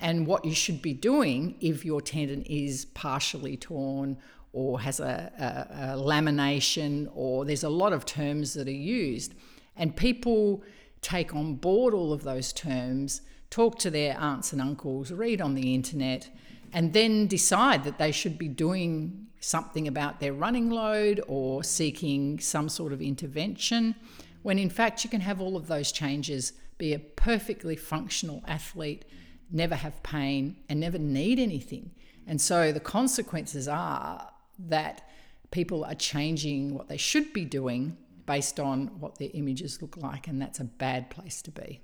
and 0.00 0.26
what 0.26 0.44
you 0.44 0.54
should 0.54 0.80
be 0.80 0.94
doing 0.94 1.56
if 1.60 1.84
your 1.84 2.00
tendon 2.00 2.42
is 2.42 2.86
partially 2.86 3.56
torn 3.56 4.16
or 4.52 4.80
has 4.80 4.98
a, 4.98 5.30
a, 5.38 5.94
a, 5.94 5.96
lamination, 5.98 7.10
or 7.14 7.44
there's 7.44 7.64
a 7.64 7.68
lot 7.68 7.92
of 7.92 8.06
terms 8.06 8.54
that 8.54 8.66
are 8.66 8.70
used. 8.70 9.34
And 9.76 9.94
people 9.94 10.62
take 11.02 11.34
on 11.34 11.54
board 11.54 11.92
all 11.94 12.12
of 12.12 12.22
those 12.22 12.52
terms, 12.52 13.20
talk 13.50 13.78
to 13.80 13.90
their 13.90 14.18
aunts 14.18 14.52
and 14.52 14.62
uncles, 14.62 15.12
read 15.12 15.40
on 15.40 15.54
the 15.54 15.74
internet, 15.74 16.30
and 16.72 16.92
then 16.92 17.26
decide 17.26 17.84
that 17.84 17.98
they 17.98 18.12
should 18.12 18.38
be 18.38 18.48
doing 18.48 19.26
something 19.40 19.86
about 19.86 20.20
their 20.20 20.32
running 20.32 20.70
load 20.70 21.22
or 21.28 21.62
seeking 21.62 22.38
some 22.40 22.68
sort 22.68 22.92
of 22.92 23.00
intervention, 23.00 23.94
when 24.42 24.58
in 24.58 24.70
fact 24.70 25.04
you 25.04 25.10
can 25.10 25.20
have 25.20 25.40
all 25.40 25.56
of 25.56 25.66
those 25.66 25.92
changes, 25.92 26.52
be 26.76 26.92
a 26.92 26.98
perfectly 26.98 27.76
functional 27.76 28.42
athlete, 28.46 29.04
never 29.50 29.74
have 29.74 30.02
pain, 30.02 30.56
and 30.68 30.80
never 30.80 30.98
need 30.98 31.38
anything. 31.38 31.90
And 32.26 32.40
so 32.40 32.72
the 32.72 32.80
consequences 32.80 33.68
are 33.68 34.30
that 34.58 35.08
people 35.50 35.84
are 35.84 35.94
changing 35.94 36.74
what 36.74 36.88
they 36.88 36.96
should 36.96 37.32
be 37.32 37.44
doing 37.44 37.96
based 38.26 38.60
on 38.60 38.88
what 39.00 39.18
their 39.18 39.30
images 39.32 39.80
look 39.80 39.96
like, 39.96 40.28
and 40.28 40.40
that's 40.40 40.60
a 40.60 40.64
bad 40.64 41.08
place 41.08 41.40
to 41.42 41.50
be. 41.50 41.80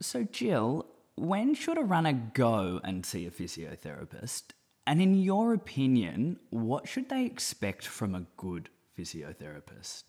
So, 0.00 0.24
Jill, 0.24 0.86
when 1.20 1.54
should 1.54 1.78
a 1.78 1.82
runner 1.82 2.30
go 2.34 2.80
and 2.84 3.04
see 3.04 3.26
a 3.26 3.30
physiotherapist? 3.30 4.50
And 4.86 5.02
in 5.02 5.14
your 5.14 5.52
opinion, 5.52 6.38
what 6.50 6.88
should 6.88 7.08
they 7.08 7.24
expect 7.24 7.86
from 7.86 8.14
a 8.14 8.26
good 8.36 8.70
physiotherapist? 8.98 10.04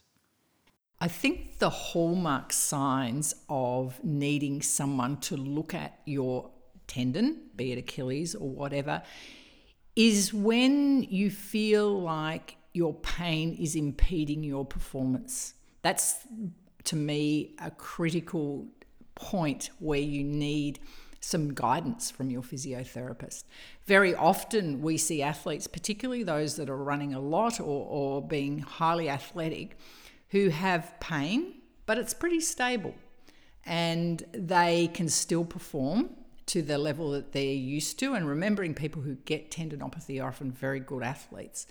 I 1.01 1.07
think 1.07 1.59
the 1.59 1.69
hallmark 1.69 2.51
signs 2.53 3.33
of 3.49 4.03
needing 4.03 4.61
someone 4.61 5.17
to 5.21 5.37
look 5.37 5.73
at 5.73 5.99
your 6.05 6.49
tendon, 6.87 7.49
be 7.55 7.71
it 7.71 7.77
Achilles 7.77 8.35
or 8.35 8.49
whatever, 8.49 9.01
is 9.95 10.33
when 10.33 11.03
you 11.03 11.29
feel 11.29 12.01
like 12.01 12.57
your 12.73 12.93
pain 12.93 13.55
is 13.55 13.75
impeding 13.75 14.43
your 14.43 14.65
performance. 14.65 15.53
That's 15.81 16.19
to 16.85 16.95
me 16.95 17.55
a 17.59 17.71
critical 17.71 18.67
point 19.19 19.69
where 19.79 19.99
you 19.99 20.23
need 20.23 20.79
some 21.21 21.53
guidance 21.53 22.09
from 22.09 22.29
your 22.29 22.41
physiotherapist. 22.41 23.43
Very 23.85 24.15
often, 24.15 24.81
we 24.81 24.97
see 24.97 25.21
athletes, 25.21 25.67
particularly 25.67 26.23
those 26.23 26.55
that 26.55 26.69
are 26.69 26.77
running 26.77 27.13
a 27.13 27.19
lot 27.19 27.59
or, 27.59 27.63
or 27.63 28.21
being 28.21 28.59
highly 28.59 29.09
athletic, 29.09 29.77
who 30.29 30.49
have 30.49 30.93
pain, 30.99 31.55
but 31.85 31.97
it's 31.97 32.13
pretty 32.13 32.39
stable 32.39 32.93
and 33.65 34.23
they 34.31 34.87
can 34.93 35.09
still 35.09 35.45
perform 35.45 36.09
to 36.47 36.61
the 36.63 36.77
level 36.77 37.11
that 37.11 37.31
they're 37.31 37.43
used 37.43 37.99
to. 37.99 38.15
And 38.15 38.27
remembering 38.27 38.73
people 38.73 39.01
who 39.01 39.15
get 39.15 39.51
tendinopathy 39.51 40.21
are 40.21 40.29
often 40.29 40.51
very 40.51 40.79
good 40.79 41.03
athletes. 41.03 41.67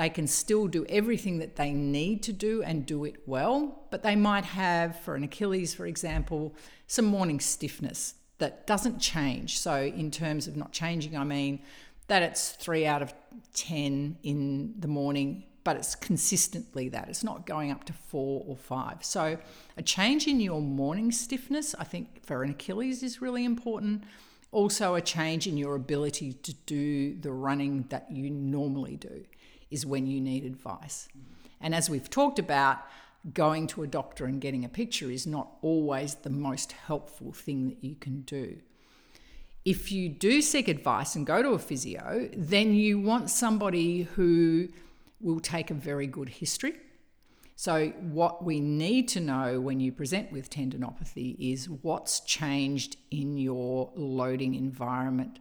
They 0.00 0.08
can 0.08 0.26
still 0.26 0.66
do 0.66 0.86
everything 0.88 1.40
that 1.40 1.56
they 1.56 1.72
need 1.72 2.22
to 2.22 2.32
do 2.32 2.62
and 2.62 2.86
do 2.86 3.04
it 3.04 3.16
well, 3.26 3.82
but 3.90 4.02
they 4.02 4.16
might 4.16 4.46
have, 4.46 4.98
for 5.00 5.14
an 5.14 5.24
Achilles, 5.24 5.74
for 5.74 5.84
example, 5.84 6.54
some 6.86 7.04
morning 7.04 7.38
stiffness 7.38 8.14
that 8.38 8.66
doesn't 8.66 8.98
change. 8.98 9.58
So, 9.58 9.82
in 9.82 10.10
terms 10.10 10.46
of 10.46 10.56
not 10.56 10.72
changing, 10.72 11.18
I 11.18 11.24
mean 11.24 11.60
that 12.06 12.22
it's 12.22 12.52
three 12.52 12.86
out 12.86 13.02
of 13.02 13.12
10 13.52 14.16
in 14.22 14.74
the 14.78 14.88
morning 14.88 15.44
but 15.64 15.76
it's 15.76 15.94
consistently 15.94 16.88
that. 16.88 17.10
It's 17.10 17.22
not 17.22 17.44
going 17.44 17.70
up 17.70 17.84
to 17.84 17.92
four 17.92 18.42
or 18.46 18.56
five. 18.56 19.04
So, 19.04 19.36
a 19.76 19.82
change 19.82 20.26
in 20.26 20.40
your 20.40 20.62
morning 20.62 21.12
stiffness, 21.12 21.74
I 21.78 21.84
think 21.84 22.24
for 22.24 22.42
an 22.42 22.52
Achilles, 22.52 23.02
is 23.02 23.20
really 23.20 23.44
important. 23.44 24.04
Also, 24.50 24.94
a 24.94 25.02
change 25.02 25.46
in 25.46 25.58
your 25.58 25.74
ability 25.74 26.32
to 26.32 26.54
do 26.64 27.20
the 27.20 27.30
running 27.30 27.84
that 27.90 28.10
you 28.10 28.30
normally 28.30 28.96
do 28.96 29.26
is 29.70 29.86
when 29.86 30.06
you 30.06 30.20
need 30.20 30.44
advice. 30.44 31.08
And 31.60 31.74
as 31.74 31.90
we've 31.90 32.08
talked 32.08 32.38
about, 32.38 32.78
going 33.34 33.66
to 33.66 33.82
a 33.82 33.86
doctor 33.86 34.24
and 34.24 34.40
getting 34.40 34.64
a 34.64 34.68
picture 34.68 35.10
is 35.10 35.26
not 35.26 35.50
always 35.62 36.14
the 36.16 36.30
most 36.30 36.72
helpful 36.72 37.32
thing 37.32 37.68
that 37.68 37.84
you 37.84 37.94
can 37.94 38.22
do. 38.22 38.58
If 39.64 39.92
you 39.92 40.08
do 40.08 40.40
seek 40.40 40.68
advice 40.68 41.16
and 41.16 41.26
go 41.26 41.42
to 41.42 41.50
a 41.50 41.58
physio, 41.58 42.30
then 42.34 42.74
you 42.74 42.98
want 42.98 43.28
somebody 43.28 44.02
who 44.02 44.68
will 45.20 45.40
take 45.40 45.70
a 45.70 45.74
very 45.74 46.06
good 46.06 46.30
history. 46.30 46.74
So, 47.56 47.88
what 48.00 48.42
we 48.42 48.58
need 48.58 49.06
to 49.08 49.20
know 49.20 49.60
when 49.60 49.80
you 49.80 49.92
present 49.92 50.32
with 50.32 50.48
tendinopathy 50.48 51.36
is 51.38 51.68
what's 51.68 52.20
changed 52.20 52.96
in 53.10 53.36
your 53.36 53.92
loading 53.94 54.54
environment. 54.54 55.40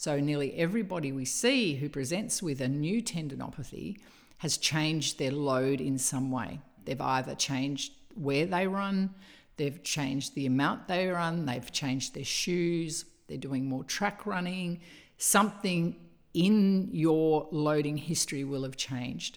So, 0.00 0.18
nearly 0.18 0.54
everybody 0.54 1.12
we 1.12 1.26
see 1.26 1.74
who 1.74 1.90
presents 1.90 2.42
with 2.42 2.62
a 2.62 2.68
new 2.68 3.02
tendinopathy 3.02 3.98
has 4.38 4.56
changed 4.56 5.18
their 5.18 5.30
load 5.30 5.78
in 5.78 5.98
some 5.98 6.30
way. 6.30 6.58
They've 6.86 6.98
either 6.98 7.34
changed 7.34 7.92
where 8.14 8.46
they 8.46 8.66
run, 8.66 9.10
they've 9.58 9.82
changed 9.82 10.34
the 10.34 10.46
amount 10.46 10.88
they 10.88 11.08
run, 11.08 11.44
they've 11.44 11.70
changed 11.70 12.14
their 12.14 12.24
shoes, 12.24 13.04
they're 13.28 13.36
doing 13.36 13.66
more 13.66 13.84
track 13.84 14.24
running. 14.24 14.80
Something 15.18 15.96
in 16.32 16.88
your 16.92 17.46
loading 17.50 17.98
history 17.98 18.42
will 18.42 18.62
have 18.62 18.78
changed. 18.78 19.36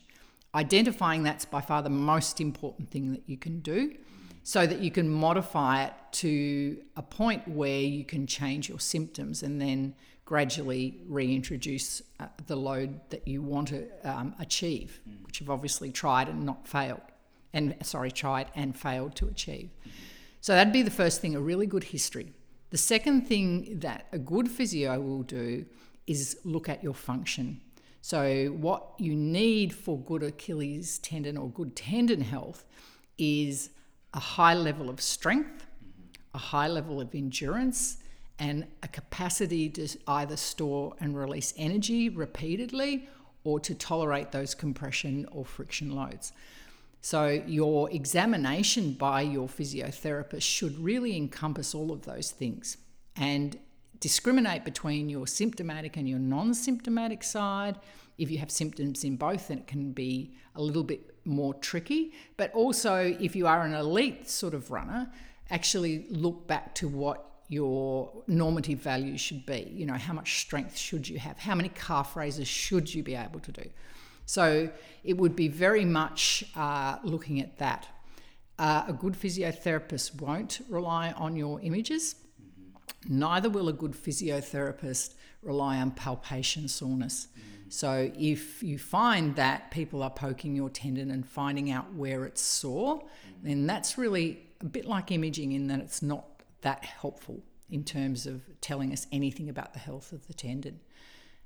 Identifying 0.55 1.24
that's 1.24 1.43
by 1.43 1.60
far 1.60 1.84
the 1.84 1.89
most 1.89 2.39
important 2.39 2.89
thing 2.89 3.12
that 3.12 3.24
you 3.25 3.36
can 3.36 3.60
do 3.60 3.96
so 4.43 4.65
that 4.65 4.79
you 4.79 4.91
can 4.91 5.10
modify 5.10 5.84
it 5.84 5.93
to 6.12 6.77
a 6.96 7.01
point 7.01 7.46
where 7.50 7.82
you 7.82 8.05
can 8.05 8.27
change 8.27 8.70
your 8.70 8.79
symptoms 8.79 9.43
and 9.43 9.60
then 9.60 9.93
gradually 10.25 11.01
reintroduce 11.08 12.01
uh, 12.20 12.27
the 12.48 12.56
load 12.56 13.00
that 13.10 13.27
you 13.27 13.42
want 13.42 13.68
to 13.70 13.88
um, 14.03 14.34
achieve, 14.39 15.00
which 15.25 15.39
you've 15.39 15.50
obviously 15.50 15.92
tried 15.92 16.30
and 16.30 16.46
not 16.46 16.68
failed, 16.68 17.01
and 17.53 17.75
sorry, 17.84 18.12
tried 18.12 18.48
and 18.56 18.75
failed 18.77 19.15
to 19.15 19.27
achieve. 19.27 19.70
So 20.42 20.53
that'd 20.53 20.74
be 20.74 20.82
the 20.82 20.92
first 20.92 21.22
thing 21.22 21.36
a 21.36 21.42
really 21.42 21.68
good 21.68 21.86
history. 21.86 22.34
The 22.70 22.77
second 22.77 23.27
thing 23.27 23.80
that 23.80 24.08
a 24.12 24.18
good 24.18 24.50
physio 24.50 25.00
will 25.00 25.24
do 25.24 25.65
is 26.08 26.38
look 26.44 26.68
at 26.70 26.84
your 26.84 26.94
function. 26.94 27.62
So, 28.01 28.48
what 28.48 28.96
you 28.98 29.15
need 29.15 29.74
for 29.74 29.98
good 29.98 30.24
Achilles 30.24 31.00
tendon 31.00 31.38
or 31.38 31.50
good 31.50 31.75
tendon 31.75 32.20
health 32.20 32.65
is 33.18 33.70
a 34.13 34.20
high 34.20 34.53
level 34.53 34.89
of 34.89 35.00
strength, 35.00 35.65
a 36.34 36.38
high 36.38 36.68
level 36.68 37.00
of 37.00 37.15
endurance, 37.15 38.02
and 38.43 38.67
a 38.83 38.89
capacity 38.89 39.69
to 39.69 39.88
either 40.05 40.35
store 40.35 40.93
and 41.00 41.17
release 41.17 41.53
energy 41.55 42.09
repeatedly 42.09 43.07
or 43.45 43.57
to 43.57 43.73
tolerate 43.73 44.33
those 44.33 44.53
compression 44.53 45.25
or 45.31 45.45
friction 45.45 45.95
loads. 45.95 46.33
So, 47.00 47.41
your 47.47 47.89
examination 47.91 48.93
by 48.93 49.21
your 49.21 49.47
physiotherapist 49.47 50.41
should 50.41 50.77
really 50.77 51.15
encompass 51.15 51.73
all 51.73 51.91
of 51.91 52.01
those 52.01 52.31
things. 52.31 52.77
And 53.15 53.57
discriminate 54.01 54.65
between 54.65 55.07
your 55.07 55.25
symptomatic 55.25 55.95
and 55.95 56.09
your 56.09 56.19
non 56.19 56.53
symptomatic 56.53 57.23
side. 57.23 57.77
If 58.17 58.29
you 58.29 58.39
have 58.39 58.51
symptoms 58.51 59.05
in 59.05 59.15
both, 59.15 59.47
then 59.47 59.59
it 59.59 59.67
can 59.67 59.93
be 59.93 60.33
a 60.55 60.62
little 60.62 60.83
bit 60.83 61.15
more 61.23 61.53
tricky. 61.53 62.12
But 62.35 62.51
also, 62.53 63.15
if 63.21 63.38
you 63.38 63.47
are 63.47 63.63
an 63.63 63.73
elite 63.73 64.29
sort 64.29 64.53
of 64.53 64.69
runner, 64.69 65.09
actually 65.50 66.05
look 66.09 66.45
back 66.47 66.75
to 66.75 66.89
what 66.89 67.33
your 67.50 68.12
normative 68.27 68.79
values 68.79 69.21
should 69.21 69.45
be. 69.45 69.71
You 69.73 69.85
know, 69.85 69.93
how 69.93 70.13
much 70.13 70.41
strength 70.41 70.77
should 70.77 71.07
you 71.07 71.19
have? 71.19 71.38
How 71.38 71.55
many 71.55 71.69
calf 71.69 72.15
raises 72.15 72.47
should 72.47 72.93
you 72.93 73.03
be 73.03 73.15
able 73.15 73.39
to 73.41 73.51
do? 73.51 73.69
So 74.25 74.69
it 75.03 75.17
would 75.17 75.35
be 75.35 75.47
very 75.47 75.85
much 75.85 76.43
uh, 76.55 76.97
looking 77.03 77.39
at 77.39 77.57
that. 77.57 77.88
Uh, 78.57 78.85
a 78.88 78.93
good 78.93 79.13
physiotherapist 79.13 80.21
won't 80.21 80.62
rely 80.69 81.12
on 81.12 81.35
your 81.35 81.59
images. 81.62 82.15
Neither 83.09 83.50
will 83.50 83.67
a 83.67 83.73
good 83.73 83.93
physiotherapist 83.93 85.15
rely 85.41 85.77
on 85.77 85.91
palpation 85.91 86.67
soreness. 86.67 87.27
Mm. 87.27 87.73
So, 87.73 88.12
if 88.17 88.63
you 88.63 88.77
find 88.77 89.35
that 89.35 89.71
people 89.71 90.03
are 90.03 90.09
poking 90.09 90.55
your 90.55 90.69
tendon 90.69 91.12
and 91.12 91.27
finding 91.27 91.71
out 91.71 91.93
where 91.95 92.25
it's 92.25 92.41
sore, 92.41 93.00
mm. 93.00 93.05
then 93.41 93.67
that's 93.67 93.97
really 93.97 94.39
a 94.62 94.65
bit 94.65 94.85
like 94.85 95.12
imaging 95.12 95.51
in 95.51 95.67
that 95.67 95.79
it's 95.79 96.01
not 96.01 96.33
that 96.63 96.84
helpful 96.84 97.43
in 97.70 97.84
terms 97.84 98.25
of 98.25 98.41
telling 98.62 98.91
us 98.91 99.08
anything 99.12 99.50
about 99.50 99.74
the 99.74 99.79
health 99.79 100.12
of 100.12 100.27
the 100.27 100.34
tendon. 100.34 100.79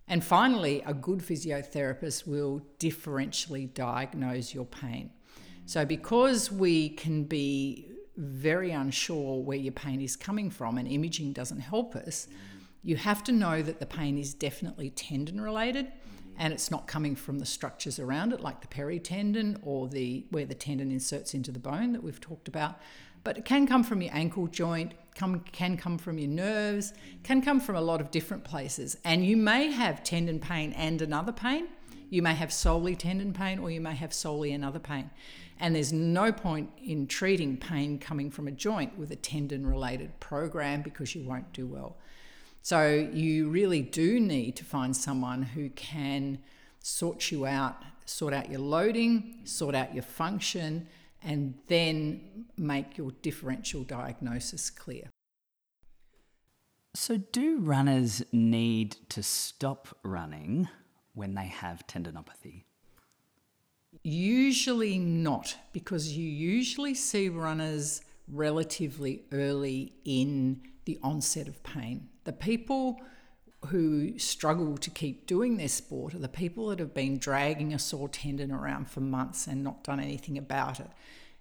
And 0.07 0.23
finally, 0.23 0.81
a 0.85 0.93
good 0.93 1.19
physiotherapist 1.19 2.25
will 2.25 2.61
differentially 2.79 3.73
diagnose 3.73 4.53
your 4.53 4.65
pain. 4.65 5.11
So, 5.65 5.85
because 5.85 6.49
we 6.51 6.89
can 6.89 7.25
be 7.25 7.91
very 8.15 8.71
unsure 8.71 9.41
where 9.43 9.57
your 9.57 9.73
pain 9.73 10.01
is 10.01 10.15
coming 10.15 10.49
from 10.49 10.77
and 10.77 10.87
imaging 10.87 11.33
doesn't 11.33 11.59
help 11.59 11.95
us, 11.95 12.27
you 12.83 12.95
have 12.95 13.23
to 13.25 13.31
know 13.31 13.61
that 13.61 13.79
the 13.79 13.85
pain 13.85 14.17
is 14.17 14.33
definitely 14.33 14.89
tendon 14.91 15.41
related 15.41 15.91
and 16.37 16.53
it's 16.53 16.69
not 16.71 16.87
coming 16.87 17.15
from 17.15 17.39
the 17.39 17.45
structures 17.45 17.99
around 17.99 18.31
it 18.31 18.39
like 18.39 18.61
the 18.61 18.67
peritendon 18.67 19.59
or 19.63 19.87
the 19.87 20.25
where 20.29 20.45
the 20.45 20.55
tendon 20.55 20.91
inserts 20.91 21.33
into 21.33 21.51
the 21.51 21.59
bone 21.59 21.91
that 21.93 22.03
we've 22.03 22.21
talked 22.21 22.47
about 22.47 22.79
but 23.23 23.37
it 23.37 23.45
can 23.45 23.67
come 23.67 23.83
from 23.83 24.01
your 24.01 24.13
ankle 24.13 24.47
joint 24.47 24.93
come, 25.17 25.41
can 25.51 25.75
come 25.75 25.97
from 25.97 26.17
your 26.17 26.29
nerves 26.29 26.93
can 27.23 27.41
come 27.41 27.59
from 27.59 27.75
a 27.75 27.81
lot 27.81 27.99
of 27.99 28.11
different 28.11 28.43
places. 28.43 28.97
And 29.03 29.25
you 29.25 29.35
may 29.35 29.71
have 29.71 30.03
tendon 30.03 30.39
pain 30.39 30.73
and 30.73 31.01
another 31.01 31.31
pain. 31.31 31.67
You 32.09 32.21
may 32.21 32.33
have 32.35 32.53
solely 32.53 32.95
tendon 32.95 33.33
pain 33.33 33.59
or 33.59 33.69
you 33.69 33.81
may 33.81 33.95
have 33.95 34.13
solely 34.13 34.53
another 34.53 34.79
pain. 34.79 35.09
And 35.59 35.75
there's 35.75 35.91
no 35.91 36.31
point 36.31 36.69
in 36.81 37.07
treating 37.07 37.57
pain 37.57 37.99
coming 37.99 38.29
from 38.29 38.47
a 38.47 38.51
joint 38.51 38.97
with 38.97 39.11
a 39.11 39.15
tendon 39.15 39.65
related 39.65 40.19
program 40.19 40.83
because 40.83 41.15
you 41.15 41.23
won't 41.23 41.51
do 41.51 41.65
well. 41.65 41.97
So 42.61 43.09
you 43.11 43.49
really 43.49 43.81
do 43.81 44.19
need 44.19 44.55
to 44.57 44.65
find 44.65 44.95
someone 44.95 45.41
who 45.41 45.69
can 45.71 46.39
sort 46.79 47.31
you 47.31 47.45
out, 47.45 47.81
sort 48.05 48.33
out 48.33 48.49
your 48.49 48.59
loading, 48.59 49.39
sort 49.45 49.73
out 49.73 49.93
your 49.93 50.03
function, 50.03 50.87
and 51.27 51.55
then 51.67 52.45
make 52.57 52.97
your 52.97 53.11
differential 53.21 53.83
diagnosis 53.83 54.69
clear. 54.69 55.09
So, 56.95 57.17
do 57.17 57.59
runners 57.59 58.23
need 58.31 58.95
to 59.09 59.21
stop 59.21 59.89
running 60.03 60.69
when 61.13 61.35
they 61.35 61.47
have 61.47 61.85
tendinopathy? 61.85 62.63
Usually 64.03 64.97
not, 64.97 65.57
because 65.73 66.13
you 66.13 66.27
usually 66.27 66.93
see 66.95 67.27
runners 67.27 68.01
relatively 68.31 69.23
early 69.33 69.93
in 70.05 70.61
the 70.85 70.97
onset 71.03 71.49
of 71.49 71.61
pain. 71.61 72.07
The 72.23 72.33
people 72.33 73.01
who 73.67 74.17
struggle 74.19 74.77
to 74.77 74.89
keep 74.89 75.25
doing 75.25 75.57
their 75.57 75.67
sport 75.67 76.13
are 76.13 76.19
the 76.19 76.27
people 76.27 76.67
that 76.67 76.79
have 76.79 76.93
been 76.93 77.17
dragging 77.17 77.73
a 77.73 77.79
sore 77.79 78.09
tendon 78.09 78.51
around 78.51 78.89
for 78.89 79.01
months 79.01 79.47
and 79.47 79.63
not 79.63 79.83
done 79.83 79.99
anything 79.99 80.37
about 80.37 80.79
it. 80.79 80.89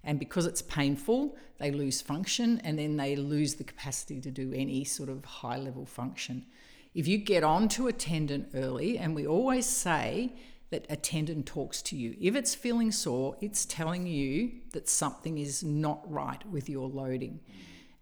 And 0.04 0.18
because 0.18 0.47
it's 0.47 0.62
painful, 0.62 1.37
they 1.59 1.73
lose 1.73 2.00
function 2.00 2.61
and 2.64 2.78
then 2.78 2.97
they 2.97 3.16
lose 3.16 3.54
the 3.54 3.64
capacity 3.64 4.21
to 4.21 4.30
do 4.30 4.52
any 4.54 4.85
sort 4.85 5.09
of 5.09 5.25
high 5.25 5.59
level 5.59 5.85
function. 5.85 6.47
If 6.95 7.09
you 7.09 7.18
get 7.18 7.42
onto 7.42 7.88
a 7.88 7.92
tendon 7.92 8.47
early, 8.54 8.99
and 8.99 9.14
we 9.14 9.26
always 9.26 9.66
say 9.66 10.33
that 10.71 10.87
a 10.88 10.97
tendon 10.97 11.42
talks 11.42 11.83
to 11.83 11.97
you, 11.97 12.16
if 12.21 12.35
it's 12.35 12.54
feeling 12.54 12.92
sore, 12.92 13.37
it's 13.40 13.66
telling 13.66 14.06
you 14.06 14.52
that 14.73 14.88
something 14.88 15.38
is 15.38 15.62
not 15.62 16.00
right 16.11 16.49
with 16.50 16.68
your 16.68 16.88
loading. 16.88 17.40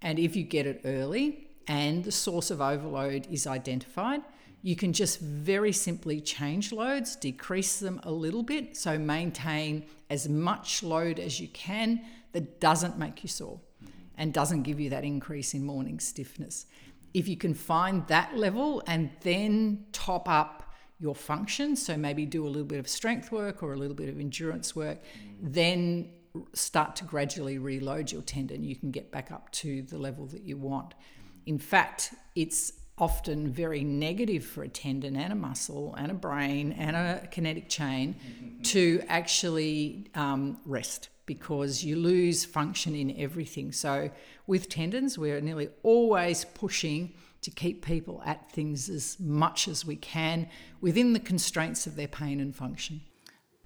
And 0.00 0.18
if 0.18 0.36
you 0.36 0.44
get 0.44 0.66
it 0.66 0.82
early 0.84 1.48
and 1.66 2.04
the 2.04 2.12
source 2.12 2.50
of 2.50 2.60
overload 2.60 3.26
is 3.30 3.46
identified, 3.46 4.22
you 4.62 4.76
can 4.76 4.92
just 4.92 5.20
very 5.20 5.72
simply 5.72 6.20
change 6.20 6.72
loads, 6.72 7.16
decrease 7.16 7.78
them 7.78 8.00
a 8.02 8.10
little 8.10 8.42
bit, 8.42 8.76
so 8.76 8.98
maintain 8.98 9.84
as 10.08 10.28
much 10.28 10.82
load 10.82 11.18
as 11.18 11.38
you 11.38 11.48
can 11.48 12.00
that 12.32 12.60
doesn't 12.60 12.98
make 12.98 13.22
you 13.22 13.28
sore 13.28 13.60
and 14.16 14.32
doesn't 14.32 14.62
give 14.62 14.80
you 14.80 14.90
that 14.90 15.04
increase 15.04 15.54
in 15.54 15.64
morning 15.64 16.00
stiffness. 16.00 16.66
If 17.12 17.28
you 17.28 17.36
can 17.36 17.52
find 17.52 18.06
that 18.08 18.36
level 18.36 18.82
and 18.86 19.10
then 19.20 19.84
top 19.92 20.28
up 20.28 20.74
your 20.98 21.14
function, 21.14 21.76
so 21.76 21.96
maybe 21.96 22.24
do 22.24 22.46
a 22.46 22.48
little 22.48 22.64
bit 22.64 22.78
of 22.78 22.88
strength 22.88 23.30
work 23.30 23.62
or 23.62 23.74
a 23.74 23.76
little 23.76 23.94
bit 23.94 24.08
of 24.08 24.18
endurance 24.18 24.74
work, 24.74 24.98
then 25.42 26.10
start 26.52 26.96
to 26.96 27.04
gradually 27.04 27.58
reload 27.58 28.10
your 28.10 28.22
tendon, 28.22 28.64
you 28.64 28.74
can 28.74 28.90
get 28.90 29.12
back 29.12 29.30
up 29.30 29.50
to 29.52 29.82
the 29.82 29.98
level 29.98 30.26
that 30.26 30.42
you 30.42 30.56
want. 30.56 30.94
In 31.46 31.58
fact, 31.58 32.14
it's 32.34 32.72
often 32.96 33.50
very 33.50 33.82
negative 33.82 34.44
for 34.44 34.62
a 34.62 34.68
tendon 34.68 35.16
and 35.16 35.32
a 35.32 35.36
muscle 35.36 35.94
and 35.98 36.10
a 36.10 36.14
brain 36.14 36.72
and 36.72 36.94
a 36.94 37.26
kinetic 37.30 37.68
chain 37.68 38.14
to 38.62 39.02
actually 39.08 40.06
um, 40.14 40.58
rest 40.64 41.08
because 41.26 41.82
you 41.82 41.96
lose 41.96 42.44
function 42.44 42.94
in 42.94 43.16
everything. 43.18 43.72
So, 43.72 44.10
with 44.46 44.68
tendons, 44.68 45.18
we're 45.18 45.40
nearly 45.40 45.70
always 45.82 46.44
pushing 46.44 47.14
to 47.40 47.50
keep 47.50 47.84
people 47.84 48.22
at 48.24 48.50
things 48.52 48.88
as 48.88 49.18
much 49.18 49.68
as 49.68 49.84
we 49.84 49.96
can 49.96 50.48
within 50.80 51.14
the 51.14 51.20
constraints 51.20 51.86
of 51.86 51.96
their 51.96 52.08
pain 52.08 52.40
and 52.40 52.54
function. 52.54 53.00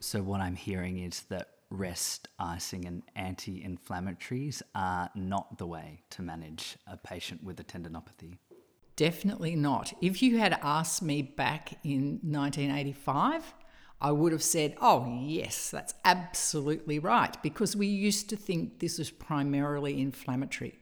So, 0.00 0.22
what 0.22 0.40
I'm 0.40 0.56
hearing 0.56 0.98
is 0.98 1.22
that 1.28 1.48
rest, 1.70 2.28
icing, 2.38 2.86
and 2.86 3.02
anti 3.14 3.62
inflammatories 3.62 4.62
are 4.74 5.10
not 5.14 5.58
the 5.58 5.66
way 5.66 6.02
to 6.10 6.22
manage 6.22 6.76
a 6.86 6.96
patient 6.96 7.42
with 7.44 7.60
a 7.60 7.64
tendinopathy? 7.64 8.38
Definitely 8.96 9.54
not. 9.54 9.92
If 10.00 10.22
you 10.22 10.38
had 10.38 10.58
asked 10.62 11.02
me 11.02 11.22
back 11.22 11.78
in 11.84 12.20
1985, 12.22 13.54
I 14.00 14.12
would 14.12 14.32
have 14.32 14.42
said, 14.42 14.76
oh, 14.80 15.20
yes, 15.24 15.70
that's 15.70 15.94
absolutely 16.04 16.98
right, 16.98 17.36
because 17.42 17.76
we 17.76 17.86
used 17.86 18.28
to 18.30 18.36
think 18.36 18.78
this 18.78 18.98
was 18.98 19.10
primarily 19.10 20.00
inflammatory. 20.00 20.78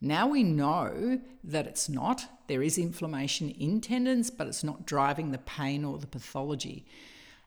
Now 0.00 0.28
we 0.28 0.42
know 0.42 1.20
that 1.44 1.66
it's 1.66 1.88
not. 1.88 2.26
There 2.46 2.62
is 2.62 2.78
inflammation 2.78 3.50
in 3.50 3.80
tendons, 3.80 4.30
but 4.30 4.46
it's 4.46 4.64
not 4.64 4.86
driving 4.86 5.30
the 5.30 5.38
pain 5.38 5.84
or 5.84 5.98
the 5.98 6.06
pathology. 6.06 6.86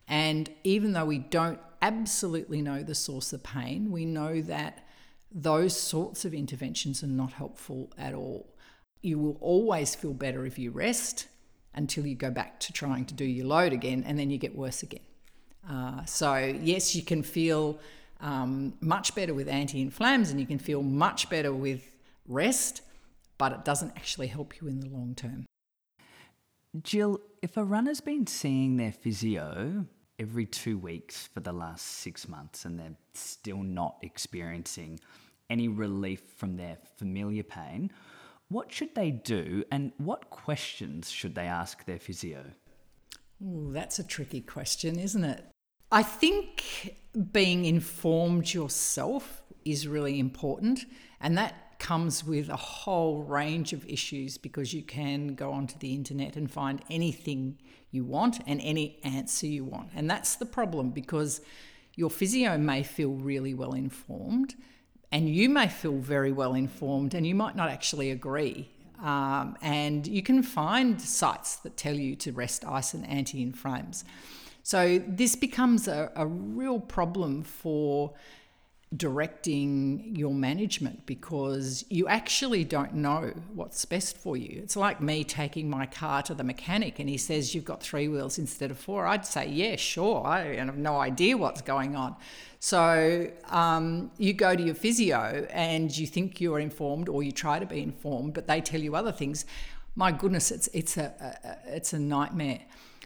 And 0.07 0.49
even 0.63 0.93
though 0.93 1.05
we 1.05 1.17
don't 1.17 1.59
absolutely 1.83 2.61
know 2.61 2.81
the 2.81 2.95
source 2.95 3.33
of 3.33 3.43
pain, 3.43 3.91
we 3.91 4.05
know 4.05 4.41
that 4.41 4.87
those 5.29 5.77
sorts 5.77 6.23
of 6.23 6.33
interventions 6.33 7.03
are 7.03 7.07
not 7.07 7.33
helpful 7.33 7.91
at 7.97 8.13
all. 8.13 8.47
You 9.01 9.19
will 9.19 9.37
always 9.41 9.93
feel 9.93 10.13
better 10.13 10.45
if 10.45 10.57
you 10.57 10.71
rest 10.71 11.27
until 11.75 12.05
you 12.05 12.15
go 12.15 12.31
back 12.31 12.59
to 12.61 12.71
trying 12.71 13.05
to 13.05 13.13
do 13.13 13.25
your 13.25 13.47
load 13.47 13.73
again, 13.73 14.03
and 14.07 14.17
then 14.17 14.29
you 14.29 14.37
get 14.37 14.55
worse 14.55 14.81
again. 14.81 15.01
Uh, 15.69 16.05
so, 16.05 16.35
yes, 16.35 16.95
you 16.95 17.03
can 17.03 17.21
feel 17.21 17.77
um, 18.21 18.73
much 18.79 19.13
better 19.13 19.33
with 19.33 19.49
anti 19.49 19.85
inflams 19.85 20.31
and 20.31 20.39
you 20.39 20.45
can 20.45 20.59
feel 20.59 20.81
much 20.81 21.29
better 21.29 21.53
with 21.53 21.83
rest, 22.27 22.81
but 23.37 23.51
it 23.51 23.65
doesn't 23.65 23.91
actually 23.97 24.27
help 24.27 24.61
you 24.61 24.67
in 24.69 24.79
the 24.79 24.87
long 24.87 25.15
term. 25.15 25.45
Jill, 26.81 27.19
if 27.41 27.57
a 27.57 27.63
runner's 27.63 28.01
been 28.01 28.25
seeing 28.25 28.77
their 28.77 28.91
physio 28.91 29.85
every 30.23 30.45
two 30.45 30.77
weeks 30.77 31.27
for 31.33 31.41
the 31.41 31.51
last 31.51 31.86
six 31.86 32.29
months 32.29 32.63
and 32.63 32.79
they're 32.79 32.95
still 33.13 33.62
not 33.62 33.97
experiencing 34.01 34.97
any 35.49 35.67
relief 35.67 36.21
from 36.38 36.55
their 36.55 36.77
familiar 36.97 37.43
pain, 37.43 37.91
what 38.47 38.71
should 38.71 38.95
they 38.95 39.12
do 39.12 39.65
and 39.69 39.91
what 39.97 40.29
questions 40.29 41.12
should 41.12 41.36
they 41.36 41.45
ask 41.45 41.86
their 41.86 41.99
physio? 41.99 42.45
Ooh, 43.45 43.71
that's 43.73 43.99
a 43.99 44.03
tricky 44.03 44.39
question, 44.39 44.97
isn't 44.97 45.25
it? 45.25 45.43
I 45.91 46.03
think 46.03 46.95
being 47.33 47.65
informed 47.65 48.53
yourself 48.53 49.43
is 49.65 49.88
really 49.88 50.19
important, 50.19 50.86
and 51.19 51.38
that 51.38 51.72
comes 51.83 52.23
with 52.23 52.47
a 52.47 52.55
whole 52.55 53.23
range 53.23 53.73
of 53.73 53.85
issues 53.85 54.37
because 54.37 54.73
you 54.73 54.81
can 54.81 55.35
go 55.35 55.51
onto 55.51 55.77
the 55.79 55.93
internet 55.93 56.37
and 56.37 56.49
find 56.49 56.81
anything 56.89 57.59
you 57.91 58.05
want 58.05 58.39
and 58.47 58.61
any 58.61 58.97
answer 59.03 59.45
you 59.45 59.65
want. 59.65 59.89
And 59.93 60.09
that's 60.09 60.37
the 60.37 60.45
problem 60.45 60.91
because 60.91 61.41
your 61.95 62.09
physio 62.09 62.57
may 62.57 62.83
feel 62.83 63.11
really 63.11 63.53
well 63.53 63.73
informed 63.73 64.55
and 65.11 65.27
you 65.29 65.49
may 65.49 65.67
feel 65.67 65.97
very 65.97 66.31
well 66.31 66.53
informed 66.53 67.13
and 67.13 67.27
you 67.27 67.35
might 67.35 67.55
not 67.57 67.69
actually 67.69 68.11
agree. 68.11 68.69
Um, 69.01 69.57
and 69.61 70.07
you 70.07 70.23
can 70.23 70.41
find 70.41 71.01
sites 71.01 71.57
that 71.57 71.75
tell 71.75 71.95
you 71.95 72.15
to 72.15 72.31
rest 72.31 72.63
ice 72.65 72.93
and 72.93 73.05
anti 73.09 73.41
inflames. 73.41 74.05
So 74.63 75.03
this 75.05 75.35
becomes 75.35 75.89
a, 75.89 76.13
a 76.15 76.25
real 76.25 76.79
problem 76.79 77.43
for 77.43 78.13
directing 78.95 80.15
your 80.15 80.34
management 80.34 81.06
because 81.06 81.84
you 81.89 82.08
actually 82.08 82.63
don't 82.63 82.93
know 82.93 83.34
what's 83.53 83.84
best 83.86 84.17
for 84.17 84.38
you. 84.38 84.60
It's 84.62 84.75
like 84.75 85.01
me 85.01 85.23
taking 85.23 85.69
my 85.69 85.86
car 85.86 86.21
to 86.23 86.34
the 86.34 86.43
mechanic 86.43 86.99
and 86.99 87.10
he 87.10 87.17
says 87.17 87.56
you've 87.56 87.65
got 87.65 87.82
three 87.82 88.08
wheels 88.08 88.38
instead 88.38 88.69
of 88.69 88.77
four. 88.77 89.08
I'd 89.08 89.25
say, 89.25 89.47
yeah, 89.47 89.77
sure. 89.77 90.25
I 90.25 90.56
have 90.56 90.77
no 90.77 90.97
idea 90.99 91.38
what's 91.38 91.62
going 91.62 91.95
on. 91.95 92.15
So 92.60 93.32
um, 93.49 94.12
you 94.17 94.34
go 94.34 94.56
to 94.56 94.62
your 94.62 94.75
physio 94.75 95.47
and 95.49 95.95
you 95.95 96.06
think 96.06 96.39
you're 96.39 96.60
informed 96.60 97.10
or 97.10 97.23
you 97.23 97.32
try 97.32 97.60
to 97.60 97.65
be 97.65 97.82
informed, 97.82 98.34
but 98.34 98.47
they 98.47 98.62
tell 98.62 98.82
you 98.82 98.95
other 98.95 99.12
things. 99.12 99.45
My 99.95 100.12
goodness, 100.12 100.51
it's, 100.51 100.67
it's, 100.67 100.97
a, 100.97 101.58
a 101.65 101.75
it's 101.75 101.93
a 101.93 101.99
nightmare. 101.99 102.62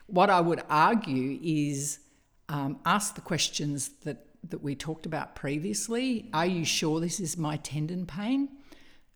What 0.07 0.29
I 0.29 0.41
would 0.41 0.61
argue 0.69 1.39
is 1.41 1.99
um, 2.49 2.79
ask 2.85 3.15
the 3.15 3.21
questions 3.21 3.89
that 4.03 4.26
that 4.49 4.61
we 4.61 4.75
talked 4.75 5.05
about 5.05 5.35
previously. 5.35 6.29
Are 6.33 6.45
you 6.45 6.65
sure 6.65 6.99
this 6.99 7.19
is 7.19 7.37
my 7.37 7.57
tendon 7.57 8.05
pain? 8.05 8.49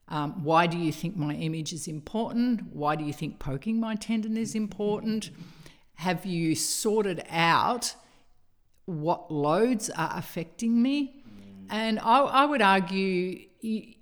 Um, 0.07 0.43
why 0.43 0.67
do 0.67 0.77
you 0.77 0.91
think 0.91 1.15
my 1.15 1.33
image 1.35 1.71
is 1.71 1.87
important? 1.87 2.73
Why 2.73 2.95
do 2.95 3.05
you 3.05 3.13
think 3.13 3.39
poking 3.39 3.79
my 3.79 3.95
tendon 3.95 4.35
is 4.35 4.55
important? 4.55 5.29
Have 5.95 6.25
you 6.25 6.55
sorted 6.55 7.23
out 7.29 7.95
what 8.85 9.31
loads 9.31 9.89
are 9.89 10.11
affecting 10.15 10.81
me? 10.81 11.23
And 11.69 11.99
I, 11.99 12.19
I 12.19 12.45
would 12.45 12.61
argue 12.61 13.45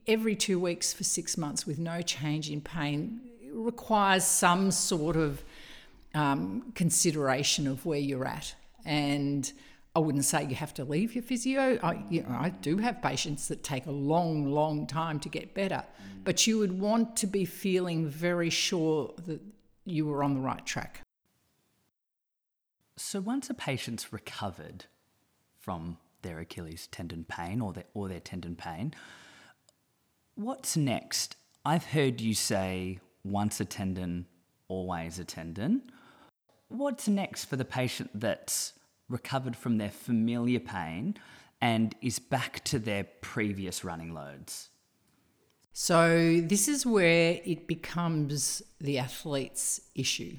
every 0.08 0.36
two 0.36 0.60
weeks 0.60 0.94
for 0.94 1.04
six 1.04 1.38
months 1.38 1.68
with 1.68 1.78
no 1.78 2.02
change 2.02 2.50
in 2.50 2.62
pain 2.62 3.22
requires 3.54 4.24
some 4.24 4.72
sort 4.72 5.16
of 5.16 5.44
um, 6.16 6.72
consideration 6.74 7.68
of 7.68 7.86
where 7.86 8.00
you're 8.00 8.26
at. 8.26 8.56
And 8.86 9.52
I 9.96 10.00
wouldn't 10.00 10.26
say 10.26 10.46
you 10.46 10.56
have 10.56 10.74
to 10.76 10.84
leave 10.84 11.16
your 11.16 11.24
physio. 11.24 11.80
I, 11.82 12.04
you 12.10 12.22
know, 12.22 12.30
I 12.30 12.50
do 12.50 12.78
have 12.78 13.02
patients 13.02 13.48
that 13.48 13.64
take 13.64 13.88
a 13.88 13.92
long, 13.92 14.52
long 14.52 14.86
time 14.86 15.20
to 15.22 15.30
get 15.30 15.54
better, 15.54 15.84
mm. 15.84 16.24
but 16.24 16.46
you 16.46 16.60
would 16.60 16.80
want 16.80 17.16
to 17.18 17.28
be 17.28 17.44
feeling 17.46 18.08
very 18.08 18.50
sure 18.50 19.14
that 19.26 19.42
you 19.86 20.06
were 20.06 20.24
on 20.24 20.36
the 20.36 20.42
right 20.42 20.64
track. 20.66 21.02
So 22.98 23.20
once 23.20 23.50
a 23.50 23.54
patient's 23.54 24.14
recovered 24.14 24.86
from 25.58 25.98
their 26.22 26.40
Achilles 26.40 26.88
tendon 26.88 27.26
pain 27.28 27.62
or 27.62 27.74
their, 27.74 27.86
or 27.94 28.08
their 28.08 28.20
tendon 28.20 28.56
pain, 28.56 28.94
what's 30.36 30.78
next? 30.78 31.36
I've 31.66 31.86
heard 31.86 32.22
you 32.22 32.34
say 32.34 33.00
once 33.24 33.60
a 33.60 33.66
tendon, 33.66 34.28
always 34.68 35.18
a 35.18 35.26
tendon. 35.26 35.84
What's 36.68 37.08
next 37.08 37.46
for 37.46 37.56
the 37.56 37.66
patient 37.66 38.12
that's 38.14 38.74
recovered 39.10 39.56
from 39.56 39.78
their 39.78 39.90
familiar 39.90 40.60
pain 40.60 41.16
and 41.62 41.96
is 42.02 42.20
back 42.20 42.64
to 42.66 42.80
their 42.80 43.04
previous 43.04 43.84
running 43.84 44.14
loads? 44.14 44.70
So, 45.74 46.42
this 46.42 46.68
is 46.68 46.86
where 46.86 47.40
it 47.46 47.68
becomes 47.68 48.62
the 48.80 48.98
athlete's 48.98 49.80
issue. 49.96 50.38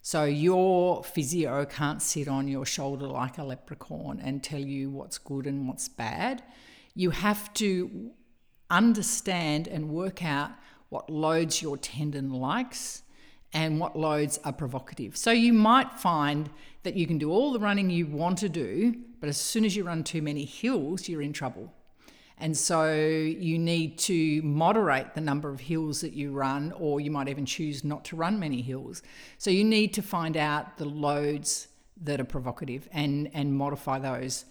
So, 0.00 0.24
your 0.24 1.04
physio 1.04 1.64
can't 1.64 2.02
sit 2.02 2.26
on 2.26 2.48
your 2.48 2.66
shoulder 2.66 3.06
like 3.06 3.38
a 3.38 3.44
leprechaun 3.44 4.18
and 4.20 4.42
tell 4.42 4.60
you 4.60 4.90
what's 4.90 5.18
good 5.18 5.46
and 5.46 5.68
what's 5.68 5.88
bad. 5.88 6.42
You 6.94 7.10
have 7.10 7.52
to 7.54 8.10
understand 8.70 9.68
and 9.68 9.90
work 9.90 10.24
out 10.24 10.50
what 10.88 11.08
loads 11.08 11.62
your 11.62 11.76
tendon 11.76 12.30
likes 12.30 13.01
and 13.52 13.78
what 13.78 13.96
loads 13.96 14.38
are 14.44 14.52
provocative. 14.52 15.16
So 15.16 15.30
you 15.30 15.52
might 15.52 15.92
find 15.92 16.48
that 16.82 16.96
you 16.96 17.06
can 17.06 17.18
do 17.18 17.30
all 17.30 17.52
the 17.52 17.60
running 17.60 17.90
you 17.90 18.06
want 18.06 18.38
to 18.38 18.48
do, 18.48 18.94
but 19.20 19.28
as 19.28 19.36
soon 19.36 19.64
as 19.64 19.76
you 19.76 19.84
run 19.84 20.04
too 20.04 20.22
many 20.22 20.44
hills, 20.44 21.08
you're 21.08 21.22
in 21.22 21.32
trouble. 21.32 21.72
And 22.38 22.56
so 22.56 22.92
you 22.92 23.58
need 23.58 23.98
to 24.00 24.42
moderate 24.42 25.14
the 25.14 25.20
number 25.20 25.48
of 25.48 25.60
hills 25.60 26.00
that 26.00 26.12
you 26.12 26.32
run, 26.32 26.72
or 26.76 27.00
you 27.00 27.10
might 27.10 27.28
even 27.28 27.46
choose 27.46 27.84
not 27.84 28.04
to 28.06 28.16
run 28.16 28.40
many 28.40 28.62
hills. 28.62 29.02
So 29.38 29.50
you 29.50 29.64
need 29.64 29.94
to 29.94 30.02
find 30.02 30.36
out 30.36 30.76
the 30.76 30.84
loads 30.84 31.68
that 32.02 32.20
are 32.20 32.24
provocative 32.24 32.88
and, 32.90 33.30
and 33.32 33.54
modify 33.54 34.00
those. 34.00 34.44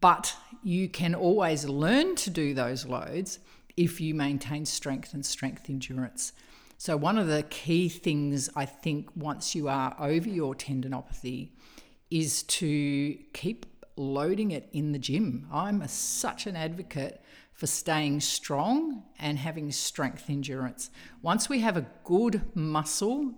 But 0.00 0.36
you 0.62 0.88
can 0.88 1.14
always 1.14 1.64
learn 1.64 2.14
to 2.16 2.30
do 2.30 2.52
those 2.52 2.84
loads 2.84 3.38
if 3.76 4.00
you 4.00 4.14
maintain 4.14 4.66
strength 4.66 5.14
and 5.14 5.24
strength 5.24 5.70
endurance. 5.70 6.32
So, 6.76 6.96
one 6.96 7.18
of 7.18 7.28
the 7.28 7.44
key 7.44 7.88
things 7.88 8.50
I 8.56 8.66
think 8.66 9.08
once 9.16 9.54
you 9.54 9.68
are 9.68 9.96
over 9.98 10.28
your 10.28 10.54
tendinopathy 10.54 11.50
is 12.10 12.42
to 12.44 13.16
keep 13.32 13.66
loading 13.96 14.50
it 14.50 14.68
in 14.72 14.92
the 14.92 14.98
gym. 14.98 15.46
I'm 15.52 15.82
a, 15.82 15.88
such 15.88 16.46
an 16.46 16.56
advocate 16.56 17.22
for 17.52 17.66
staying 17.66 18.20
strong 18.20 19.04
and 19.18 19.38
having 19.38 19.70
strength 19.70 20.28
endurance. 20.28 20.90
Once 21.22 21.48
we 21.48 21.60
have 21.60 21.76
a 21.76 21.86
good 22.02 22.42
muscle 22.54 23.32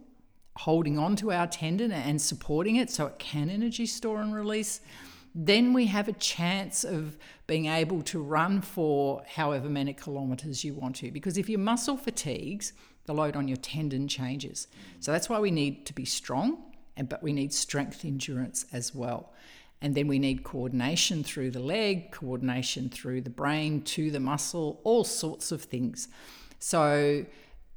holding 0.57 0.99
on 0.99 1.16
to 1.16 1.31
our 1.33 1.46
tendon 1.46 1.92
and 1.92 2.20
supporting 2.20 2.77
it 2.77 2.90
so 2.90 3.07
it 3.07 3.18
can 3.18 3.51
energy 3.51 3.85
store 3.85 4.22
and 4.22 4.35
release, 4.35 4.81
then 5.35 5.75
we 5.75 5.85
have 5.85 6.09
a 6.09 6.14
chance 6.14 6.83
of 6.83 7.18
being 7.46 7.66
able 7.66 8.01
to 8.01 8.22
run 8.22 8.62
for 8.62 9.22
however 9.27 9.68
many 9.68 9.92
kilometers 9.92 10.64
you 10.64 10.72
want 10.72 10.96
to. 10.96 11.11
Because 11.11 11.37
if 11.37 11.46
your 11.51 11.59
muscle 11.59 11.99
fatigues, 11.99 12.72
the 13.06 13.14
load 13.14 13.36
on 13.36 13.48
your 13.48 13.56
tendon 13.56 14.08
changes. 14.08 14.68
So 15.00 15.12
that's 15.12 15.28
why 15.28 15.40
we 15.40 15.50
need 15.50 15.86
to 15.86 15.92
be 15.92 16.04
strong, 16.04 16.62
and 16.96 17.08
but 17.08 17.22
we 17.22 17.32
need 17.32 17.52
strength 17.52 18.04
endurance 18.04 18.66
as 18.72 18.94
well. 18.94 19.32
And 19.82 19.94
then 19.94 20.08
we 20.08 20.18
need 20.18 20.42
coordination 20.42 21.22
through 21.22 21.50
the 21.50 21.60
leg, 21.60 22.10
coordination 22.10 22.88
through 22.88 23.20
the 23.22 23.30
brain 23.30 23.82
to 23.82 24.10
the 24.10 24.20
muscle, 24.20 24.80
all 24.84 25.04
sorts 25.04 25.52
of 25.52 25.62
things. 25.62 26.08
So, 26.58 27.26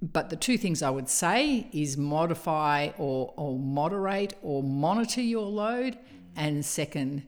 but 0.01 0.29
the 0.29 0.37
two 0.37 0.57
things 0.57 0.81
I 0.81 0.89
would 0.89 1.09
say 1.09 1.67
is 1.73 1.97
modify 1.97 2.91
or, 2.97 3.33
or 3.35 3.59
moderate 3.59 4.33
or 4.41 4.63
monitor 4.63 5.21
your 5.21 5.45
load. 5.45 5.97
And 6.37 6.63
second, 6.65 7.23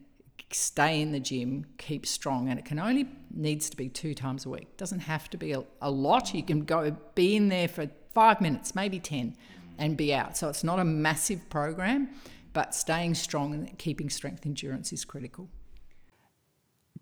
stay 0.53 1.01
in 1.01 1.11
the 1.11 1.19
gym, 1.19 1.65
keep 1.77 2.05
strong. 2.05 2.49
And 2.49 2.59
it 2.59 2.65
can 2.65 2.79
only 2.79 3.07
needs 3.33 3.69
to 3.69 3.77
be 3.77 3.89
two 3.89 4.13
times 4.13 4.45
a 4.45 4.49
week. 4.49 4.77
Doesn't 4.77 4.99
have 4.99 5.29
to 5.31 5.37
be 5.37 5.53
a, 5.53 5.63
a 5.81 5.91
lot. 5.91 6.33
You 6.33 6.43
can 6.43 6.65
go 6.65 6.95
be 7.15 7.35
in 7.35 7.49
there 7.49 7.67
for 7.67 7.89
five 8.13 8.41
minutes, 8.41 8.75
maybe 8.75 8.99
10, 8.99 9.35
and 9.77 9.95
be 9.95 10.13
out. 10.13 10.37
So 10.37 10.49
it's 10.49 10.63
not 10.63 10.79
a 10.79 10.85
massive 10.85 11.49
program 11.49 12.09
but 12.53 12.75
staying 12.75 13.15
strong 13.15 13.53
and 13.53 13.77
keeping 13.77 14.09
strength 14.09 14.45
endurance 14.45 14.91
is 14.91 15.05
critical. 15.05 15.49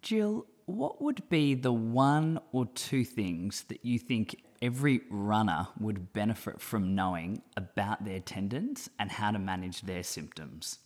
Jill, 0.02 0.46
what 0.66 1.02
would 1.02 1.28
be 1.30 1.56
the 1.56 1.74
one 1.74 2.40
or 2.52 2.66
two 2.68 3.04
things 3.04 3.64
that 3.64 3.84
you 3.84 3.98
think 3.98 4.36
every 4.62 5.02
runner 5.10 5.68
would 5.80 6.14
benefit 6.14 6.62
from 6.62 6.96
knowing 6.96 7.42
about 7.58 8.06
their 8.06 8.20
tendons 8.20 8.90
and 9.00 9.12
how 9.12 9.32
to 9.32 9.40
manage 9.40 9.82
their 9.82 10.04
symptoms? 10.04 10.80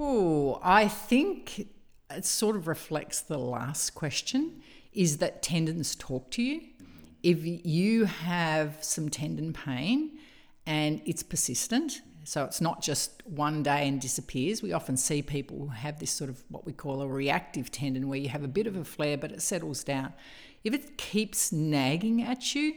Oh, 0.00 0.60
I 0.62 0.86
think 0.86 1.66
it 2.08 2.24
sort 2.24 2.54
of 2.54 2.68
reflects 2.68 3.20
the 3.20 3.36
last 3.36 3.96
question 3.96 4.62
is 4.92 5.16
that 5.16 5.42
tendons 5.42 5.96
talk 5.96 6.30
to 6.30 6.42
you. 6.42 6.60
If 7.24 7.38
you 7.42 8.04
have 8.04 8.78
some 8.80 9.08
tendon 9.08 9.52
pain 9.52 10.18
and 10.66 11.02
it's 11.04 11.24
persistent, 11.24 12.00
so 12.22 12.44
it's 12.44 12.60
not 12.60 12.80
just 12.80 13.26
one 13.26 13.64
day 13.64 13.88
and 13.88 14.00
disappears. 14.00 14.62
We 14.62 14.72
often 14.72 14.96
see 14.96 15.20
people 15.20 15.58
who 15.58 15.66
have 15.66 15.98
this 15.98 16.12
sort 16.12 16.30
of 16.30 16.44
what 16.48 16.64
we 16.64 16.72
call 16.72 17.02
a 17.02 17.08
reactive 17.08 17.72
tendon 17.72 18.06
where 18.06 18.20
you 18.20 18.28
have 18.28 18.44
a 18.44 18.48
bit 18.48 18.68
of 18.68 18.76
a 18.76 18.84
flare 18.84 19.18
but 19.18 19.32
it 19.32 19.42
settles 19.42 19.82
down. 19.82 20.12
If 20.62 20.74
it 20.74 20.96
keeps 20.96 21.50
nagging 21.50 22.22
at 22.22 22.54
you, 22.54 22.72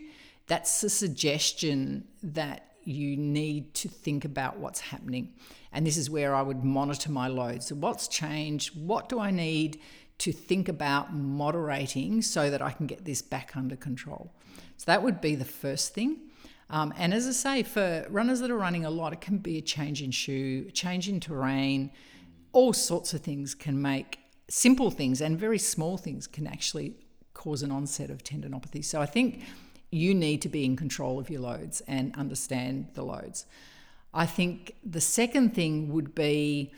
that's 0.47 0.83
a 0.83 0.89
suggestion 0.89 2.07
that 2.23 2.70
you 2.83 3.17
need 3.17 3.73
to 3.75 3.89
think 3.89 4.25
about 4.25 4.57
what's 4.57 4.79
happening. 4.79 5.33
And 5.71 5.85
this 5.85 5.97
is 5.97 6.09
where 6.09 6.35
I 6.35 6.41
would 6.41 6.63
monitor 6.63 7.11
my 7.11 7.27
load. 7.27 7.63
So, 7.63 7.75
what's 7.75 8.07
changed? 8.07 8.75
What 8.75 9.09
do 9.09 9.19
I 9.19 9.31
need 9.31 9.79
to 10.19 10.31
think 10.31 10.69
about 10.69 11.13
moderating 11.13 12.21
so 12.21 12.49
that 12.49 12.61
I 12.61 12.71
can 12.71 12.87
get 12.87 13.05
this 13.05 13.21
back 13.21 13.55
under 13.55 13.75
control? 13.75 14.33
So, 14.77 14.85
that 14.87 15.03
would 15.03 15.21
be 15.21 15.35
the 15.35 15.45
first 15.45 15.93
thing. 15.93 16.17
Um, 16.69 16.93
and 16.97 17.13
as 17.13 17.27
I 17.27 17.31
say, 17.31 17.63
for 17.63 18.05
runners 18.09 18.39
that 18.39 18.49
are 18.49 18.57
running 18.57 18.85
a 18.85 18.89
lot, 18.89 19.11
it 19.11 19.21
can 19.21 19.37
be 19.37 19.57
a 19.57 19.61
change 19.61 20.01
in 20.01 20.11
shoe, 20.11 20.65
a 20.69 20.71
change 20.71 21.09
in 21.09 21.19
terrain, 21.19 21.91
all 22.53 22.73
sorts 22.73 23.13
of 23.13 23.21
things 23.21 23.53
can 23.53 23.81
make 23.81 24.19
simple 24.49 24.91
things 24.91 25.21
and 25.21 25.37
very 25.37 25.57
small 25.57 25.97
things 25.97 26.27
can 26.27 26.47
actually 26.47 26.93
cause 27.33 27.63
an 27.63 27.71
onset 27.71 28.09
of 28.09 28.23
tendinopathy. 28.23 28.83
So 28.83 29.01
I 29.01 29.05
think 29.05 29.43
you 29.91 30.15
need 30.15 30.41
to 30.41 30.49
be 30.49 30.63
in 30.65 30.75
control 30.75 31.19
of 31.19 31.29
your 31.29 31.41
loads 31.41 31.81
and 31.87 32.15
understand 32.15 32.87
the 32.93 33.03
loads. 33.03 33.45
I 34.13 34.25
think 34.25 34.75
the 34.83 35.01
second 35.01 35.53
thing 35.53 35.91
would 35.93 36.15
be 36.15 36.71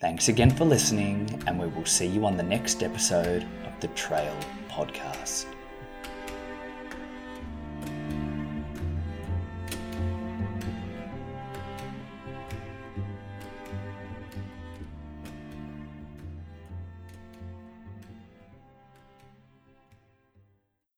Thanks 0.00 0.28
again 0.28 0.50
for 0.50 0.64
listening, 0.64 1.42
and 1.48 1.58
we 1.58 1.66
will 1.66 1.84
see 1.84 2.06
you 2.06 2.24
on 2.26 2.36
the 2.36 2.44
next 2.44 2.84
episode 2.84 3.44
of 3.64 3.80
the 3.80 3.88
Trail 3.88 4.36
Podcast. 4.68 5.53